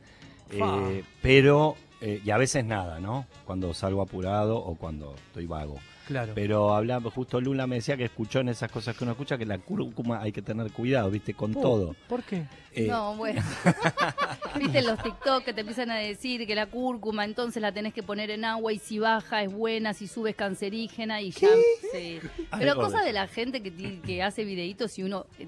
Eh, 0.52 1.04
pero, 1.22 1.76
eh, 2.02 2.22
y 2.24 2.30
a 2.32 2.38
veces 2.38 2.64
nada, 2.66 3.00
¿no? 3.00 3.26
Cuando 3.46 3.74
salgo 3.74 4.02
apurado 4.02 4.58
o 4.58 4.76
cuando 4.76 5.16
estoy 5.16 5.46
vago. 5.46 5.80
Claro. 6.08 6.32
Pero 6.36 6.74
hablaba, 6.74 7.12
justo 7.12 7.42
Lula 7.42 7.68
me 7.68 7.76
decía 7.76 7.98
que 7.98 8.06
escuchó 8.06 8.40
en 8.40 8.48
esas 8.48 8.72
cosas 8.72 8.96
que 8.96 9.04
uno 9.04 9.12
escucha 9.12 9.38
que 9.38 9.46
la 9.46 9.58
cúrcuma 9.58 10.22
hay 10.22 10.32
que 10.32 10.42
tener 10.42 10.72
cuidado, 10.72 11.12
¿viste? 11.12 11.34
Con 11.34 11.52
¿Por- 11.52 11.62
todo. 11.62 11.96
¿Por 12.08 12.24
qué? 12.24 12.46
Eh, 12.72 12.88
No, 12.88 13.16
bueno. 13.18 13.42
Viste 14.58 14.82
los 14.84 15.02
TikTok 15.04 15.44
que 15.44 15.54
te 15.54 15.62
empiezan 15.62 15.92
a 15.92 15.96
decir 15.98 16.48
que 16.48 16.56
la 16.56 16.66
cúrcuma 16.68 17.26
entonces 17.26 17.62
la 17.62 17.72
tenés 17.74 17.94
que 17.94 18.04
poner 18.04 18.32
en 18.32 18.46
agua 18.46 18.72
y 18.74 18.80
si 18.80 19.00
baja 19.00 19.44
es 19.44 19.52
buena, 19.52 19.94
si 19.94 20.08
sube 20.08 20.30
es 20.32 20.36
cancerígena 20.36 21.22
y 21.22 21.32
ya. 21.32 21.50
sí. 21.92 22.20
Pero 22.58 22.72
Algo 22.72 22.84
cosa 22.84 23.02
de 23.04 23.14
la 23.14 23.28
gente 23.28 23.62
que, 23.62 24.00
que 24.02 24.24
hace 24.24 24.46
videitos 24.46 24.98
y 24.98 25.04
uno 25.04 25.26
eh, 25.40 25.48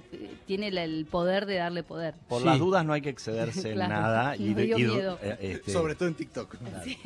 tiene 0.49 0.71
la- 0.71 0.83
el 0.83 1.05
poder 1.05 1.45
de 1.45 1.55
darle 1.57 1.83
poder. 1.83 2.15
Por 2.27 2.41
Sí. 2.41 2.47
las 2.47 2.57
dudas 2.57 2.83
no 2.83 2.93
hay 2.93 3.01
que 3.01 3.09
excederse 3.09 3.71
Claro, 3.73 3.93
en 3.93 4.01
nada. 4.01 4.35
Y, 4.39 4.45
y- 4.47 4.55
miedo. 4.55 5.19
eh, 5.21 5.37
este, 5.41 5.71
Sobre 5.71 5.93
todo 5.93 6.07
en 6.09 6.15
TikTok. 6.15 6.55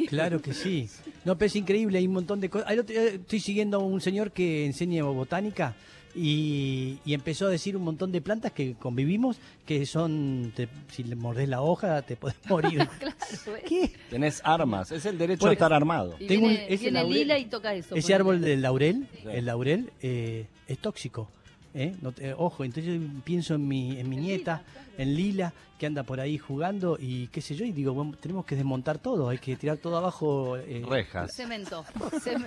Claro 0.07 0.41
que 0.41 0.53
sí. 0.53 0.87
No, 1.25 1.37
pero 1.37 1.47
es 1.47 1.55
increíble, 1.57 1.97
hay 1.97 2.07
un 2.07 2.13
montón 2.13 2.39
de 2.39 2.49
cosas. 2.49 2.71
Estoy 2.71 3.39
siguiendo 3.41 3.77
a 3.77 3.79
un 3.83 3.99
señor 3.99 4.31
que 4.31 4.65
enseña 4.65 5.03
botánica 5.03 5.75
y, 6.15 6.99
y 7.03 7.13
empezó 7.13 7.47
a 7.47 7.49
decir 7.49 7.75
un 7.75 7.83
montón 7.83 8.13
de 8.13 8.21
plantas 8.21 8.53
que 8.53 8.75
convivimos 8.75 9.37
que 9.65 9.85
son, 9.85 10.53
te- 10.55 10.69
si 10.91 11.03
le 11.03 11.15
mordés 11.17 11.49
la 11.49 11.61
hoja 11.61 12.01
te 12.03 12.15
podés 12.15 12.37
morir. 12.49 12.87
Claro, 12.97 13.15
¿eh? 13.57 13.63
¿Qué? 13.67 13.91
Tenés 14.09 14.39
armas, 14.45 14.89
es 14.93 15.05
el 15.05 15.17
derecho 15.17 15.41
Por 15.41 15.49
a 15.49 15.53
estar 15.53 15.73
armado. 15.73 16.15
Y 16.19 16.27
Tengo 16.27 16.45
un- 16.45 16.51
viene, 16.51 16.65
ese 16.73 16.83
viene 16.83 16.99
laurel- 17.01 17.13
Lila 17.13 17.39
y 17.39 17.45
toca 17.45 17.73
eso. 17.75 17.93
Ese 17.93 18.13
árbol 18.13 18.39
del 18.39 18.61
laurel, 18.61 19.05
Sí. 19.11 19.27
el 19.33 19.45
laurel, 19.47 19.91
eh, 20.01 20.45
es 20.67 20.77
tóxico. 20.79 21.29
¿Eh? 21.73 21.95
No 22.01 22.11
te- 22.11 22.33
ojo, 22.33 22.63
entonces 22.63 22.99
yo 23.01 23.07
pienso 23.23 23.55
en 23.55 23.67
mi, 23.67 23.99
en 23.99 24.09
mi 24.09 24.17
nieta, 24.17 24.63
en 24.97 25.15
Lila, 25.15 25.53
que 25.79 25.85
anda 25.85 26.03
por 26.03 26.19
ahí 26.19 26.37
jugando 26.37 26.97
y 26.99 27.27
qué 27.27 27.41
sé 27.41 27.55
yo, 27.55 27.65
y 27.65 27.71
digo, 27.71 27.93
bueno, 27.93 28.13
tenemos 28.19 28.45
que 28.45 28.55
desmontar 28.55 28.99
todo, 28.99 29.29
hay 29.29 29.37
que 29.39 29.55
tirar 29.55 29.77
todo 29.77 29.97
abajo. 29.97 30.55
eh, 30.57 30.83
Rejas. 30.87 31.33
Cemento. 31.33 31.83
Cem- 32.23 32.45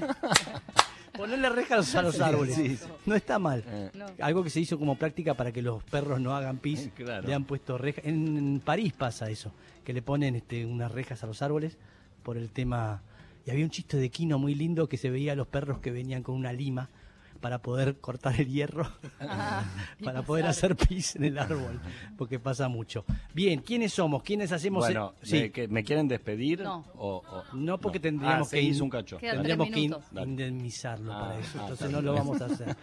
Ponerle 1.16 1.48
rejas 1.48 1.94
a 1.94 2.02
los 2.02 2.20
árboles. 2.20 2.54
Sí, 2.54 2.76
sí. 2.76 2.86
No 3.06 3.14
está 3.14 3.38
mal. 3.38 3.64
Eh, 3.66 3.90
no. 3.94 4.04
Algo 4.20 4.44
que 4.44 4.50
se 4.50 4.60
hizo 4.60 4.78
como 4.78 4.96
práctica 4.98 5.32
para 5.34 5.50
que 5.50 5.62
los 5.62 5.82
perros 5.84 6.20
no 6.20 6.36
hagan 6.36 6.58
pis. 6.58 6.90
Claro. 6.94 7.26
Le 7.26 7.32
han 7.34 7.44
puesto 7.44 7.78
rejas. 7.78 8.04
En 8.04 8.60
París 8.62 8.92
pasa 8.92 9.30
eso, 9.30 9.50
que 9.82 9.94
le 9.94 10.02
ponen 10.02 10.36
este, 10.36 10.66
unas 10.66 10.92
rejas 10.92 11.22
a 11.24 11.26
los 11.26 11.40
árboles 11.40 11.78
por 12.22 12.36
el 12.36 12.50
tema. 12.50 13.02
Y 13.46 13.50
había 13.50 13.64
un 13.64 13.70
chiste 13.70 13.96
de 13.96 14.10
Quino 14.10 14.38
muy 14.38 14.54
lindo 14.54 14.88
que 14.90 14.98
se 14.98 15.08
veía 15.08 15.32
a 15.32 15.36
los 15.36 15.46
perros 15.46 15.78
que 15.78 15.90
venían 15.90 16.22
con 16.22 16.34
una 16.34 16.52
lima 16.52 16.90
para 17.36 17.58
poder 17.62 17.98
cortar 17.98 18.40
el 18.40 18.48
hierro, 18.48 18.90
Ah, 19.20 19.64
para 20.04 20.22
poder 20.22 20.44
pasar. 20.46 20.72
hacer 20.72 20.88
pis 20.88 21.16
en 21.16 21.24
el 21.24 21.38
árbol, 21.38 21.80
porque 22.16 22.38
pasa 22.38 22.68
mucho. 22.68 23.04
Bien, 23.34 23.60
¿quiénes 23.60 23.92
somos? 23.92 24.22
¿Quiénes 24.22 24.52
hacemos? 24.52 24.84
Bueno, 24.84 25.14
el- 25.22 25.28
sí. 25.28 25.36
¿me, 25.40 25.50
que- 25.50 25.68
¿me 25.68 25.84
quieren 25.84 26.08
despedir? 26.08 26.60
No. 26.62 26.84
O, 26.96 27.22
o- 27.26 27.44
No, 27.56 27.78
porque 27.78 28.00
tendríamos 28.00 28.48
Ah, 28.48 28.50
que 28.52 28.62
in- 28.62 28.82
un 28.82 28.90
cacho. 28.90 29.18
Tendríamos 29.18 29.68
que 29.70 29.90
indemnizarlo 30.22 31.12
Ah, 31.12 31.20
para 31.20 31.38
eso, 31.38 31.50
ah, 31.58 31.60
entonces 31.62 31.86
está 31.86 31.88
no 31.96 32.02
lo 32.02 32.14
vamos 32.14 32.40
a 32.40 32.46
hacer. 32.46 32.76